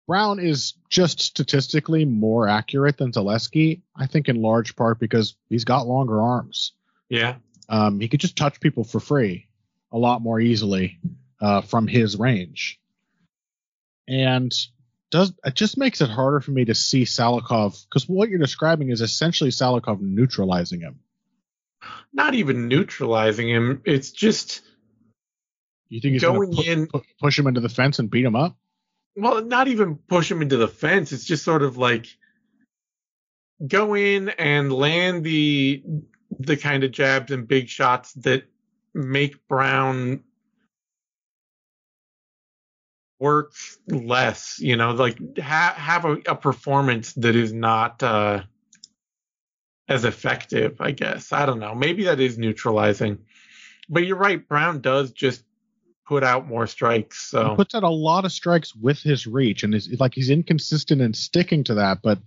[0.08, 5.66] Brown is just statistically more accurate than Zaleski, I think in large part because he's
[5.66, 6.74] got longer arms.
[7.10, 7.36] yeah
[7.70, 9.48] Um, he could just touch people for free
[9.92, 11.00] a lot more easily
[11.40, 12.80] uh, from his range,
[14.08, 14.52] and
[15.12, 18.90] does it just makes it harder for me to see Salikhov because what you're describing
[18.90, 21.00] is essentially Salikhov neutralizing him.
[22.14, 24.62] Not even neutralizing him it's just
[25.90, 28.36] You think he's Going to in- pu- push him into the fence and beat him
[28.36, 28.56] up?
[29.16, 31.12] well, not even push him into the fence.
[31.12, 32.06] It's just sort of like
[33.66, 35.84] go in and land the
[36.40, 38.44] the kind of jabs and big shots that
[38.94, 40.24] make Brown
[43.20, 43.54] work
[43.88, 44.60] less.
[44.60, 48.44] You know, like ha- have a, a performance that is not uh,
[49.90, 50.80] as effective.
[50.80, 51.76] I guess I don't know.
[51.76, 53.18] Maybe that is neutralizing.
[53.90, 54.48] But you're right.
[54.48, 55.44] Brown does just
[56.08, 57.30] put out more strikes.
[57.30, 60.30] So He puts out a lot of strikes with his reach, and is like he's
[60.30, 62.20] inconsistent in sticking to that, but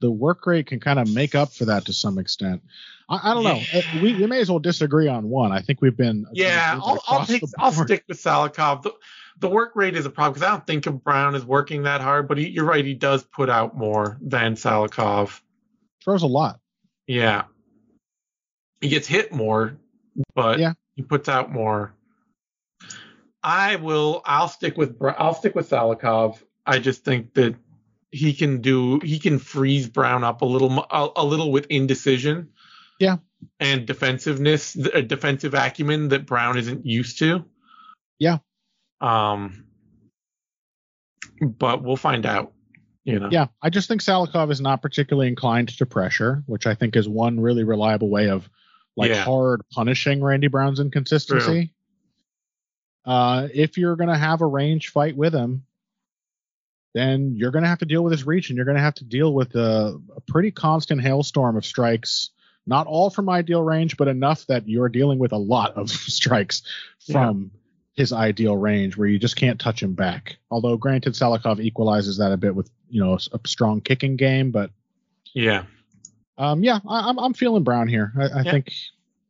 [0.00, 2.62] the work rate can kind of make up for that to some extent.
[3.08, 3.60] I, I don't know.
[3.72, 3.78] Yeah.
[3.78, 5.52] Uh, We, we may as well disagree on one.
[5.52, 7.42] I think we've been Yeah, I'll, I'll take.
[7.58, 8.82] I'll stick with Salikhov.
[8.82, 8.92] The,
[9.38, 12.00] the work rate is a problem because I don't think of Brown as working that
[12.00, 12.28] hard.
[12.28, 15.40] But he, you're right; he does put out more than Salikhov.
[16.04, 16.58] Throws a lot.
[17.06, 17.44] Yeah,
[18.80, 19.76] he gets hit more,
[20.34, 20.74] but Yeah.
[20.96, 21.94] he puts out more.
[23.42, 24.22] I will.
[24.24, 24.96] I'll stick with.
[25.02, 26.42] I'll stick with Salikhov.
[26.64, 27.56] I just think that
[28.12, 29.00] he can do.
[29.00, 30.70] He can freeze Brown up a little.
[30.90, 32.50] A, a little with indecision.
[33.00, 33.16] Yeah.
[33.58, 37.44] And defensiveness, a defensive acumen that Brown isn't used to.
[38.20, 38.38] Yeah.
[39.00, 39.64] Um.
[41.40, 42.52] But we'll find out.
[43.04, 43.28] You know.
[43.32, 47.08] Yeah, I just think Salikhov is not particularly inclined to pressure, which I think is
[47.08, 48.48] one really reliable way of
[48.96, 49.24] like Yeah.
[49.24, 51.72] hard punishing Randy Brown's inconsistency.
[53.04, 55.64] Uh, if you're going to have a range fight with him,
[56.94, 58.94] then you're going to have to deal with his reach and you're going to have
[58.94, 62.30] to deal with a, a pretty constant hailstorm of strikes.
[62.66, 66.62] Not all from ideal range, but enough that you're dealing with a lot of strikes
[67.10, 67.50] from
[67.94, 70.36] his ideal range where you just can't touch him back.
[70.50, 74.70] Although, granted, Salikhov equalizes that a bit with you know a strong kicking game, but
[75.34, 75.64] Yeah.
[76.38, 78.12] um, yeah, I, I'm I'm feeling Brown here.
[78.18, 78.50] I, I Yeah.
[78.50, 78.72] think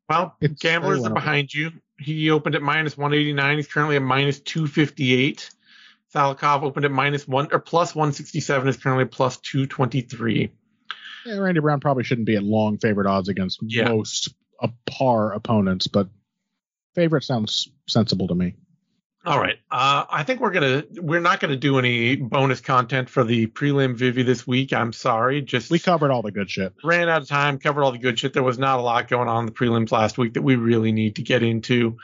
[0.08, 1.70] Well, gamblers are behind you.
[1.98, 3.56] He opened at minus 189.
[3.56, 5.50] He's currently at minus 258.
[6.14, 10.50] Salikhov opened at minus one or plus 167 is currently plus 223.
[11.24, 13.88] Yeah, Randy Brown probably shouldn't be at long favorite odds against Yeah.
[13.88, 16.08] most a par opponents, but
[16.94, 18.54] favorite sounds sensible to me.
[19.24, 19.56] All right.
[19.70, 23.94] Uh, I think we're gonna we're not gonna do any bonus content for the prelim
[23.94, 24.72] Vivi this week.
[24.72, 25.42] I'm sorry.
[25.42, 26.74] Just We covered all the good shit.
[26.82, 28.32] ran out of time, covered all the good shit.
[28.32, 30.90] There was not a lot going on in the prelims last week that we really
[30.90, 31.98] need to get into.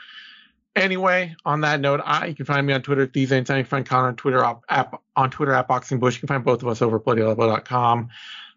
[0.77, 3.57] Anyway, on that note, I, you can find me on Twitter at these anytime.
[3.57, 6.15] You can find Connor on Twitter op- app on Twitter at Boxing Bush.
[6.15, 8.07] You can find both of us over at bloodyelbow.com.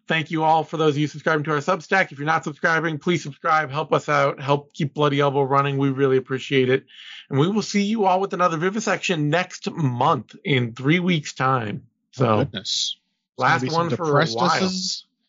[0.05, 2.11] Thank you all for those of you subscribing to our Substack.
[2.11, 3.71] If you're not subscribing, please subscribe.
[3.71, 4.41] Help us out.
[4.41, 5.77] Help keep Bloody Elbow running.
[5.77, 6.85] We really appreciate it.
[7.29, 11.83] And we will see you all with another Vivisection next month in three weeks' time.
[12.11, 12.97] So Goodness.
[13.37, 14.69] last one for a while.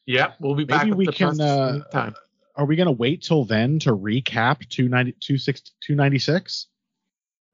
[0.07, 0.85] Yep, we'll be back.
[0.85, 2.15] Maybe we can, uh, time.
[2.57, 6.67] Are we going to wait till then to recap 290, 296?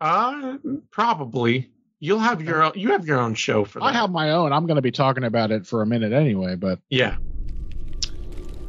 [0.01, 0.57] Uh,
[0.91, 1.71] probably.
[2.02, 3.85] You'll have your own, you have your own show for that.
[3.85, 4.55] I have my own.
[4.55, 7.16] I'm going to be talking about it for a minute anyway, but Yeah.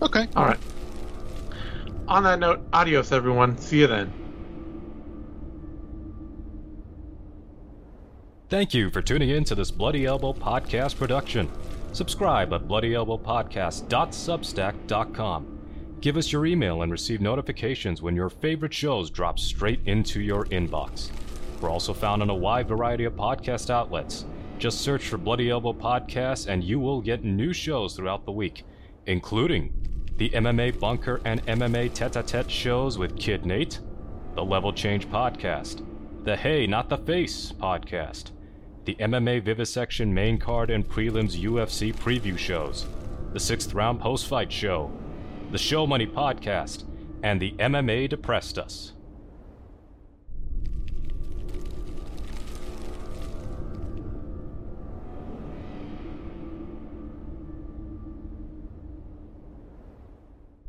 [0.02, 0.28] okay.
[0.36, 0.60] All right.
[2.10, 3.58] On that note, adios, everyone.
[3.58, 4.12] See you then.
[8.50, 11.50] Thank you for tuning in to this Bloody Elbow podcast production.
[11.94, 15.58] Subscribe at bloodyelbowpodcast.substack.com.
[16.02, 20.44] Give us your email and receive notifications when your favorite shows drop straight into your
[20.48, 21.12] inbox.
[21.62, 24.26] We're also found on a wide variety of podcast outlets.
[24.58, 28.64] Just search for Bloody Elbow Podcast and you will get new shows throughout the week,
[29.06, 29.72] including
[30.18, 33.80] the MMA Bunker and MMA Tete a Tete shows with Kid Nate,
[34.36, 35.86] the Level Change Podcast,
[36.24, 38.32] the Hey Not the Face Podcast,
[38.86, 42.88] the MMA Vivisection main card and prelims UFC preview shows,
[43.34, 44.92] the sixth round post fight show,
[45.52, 46.86] the Show Money Podcast,
[47.22, 48.94] and the MMA Depressed Us.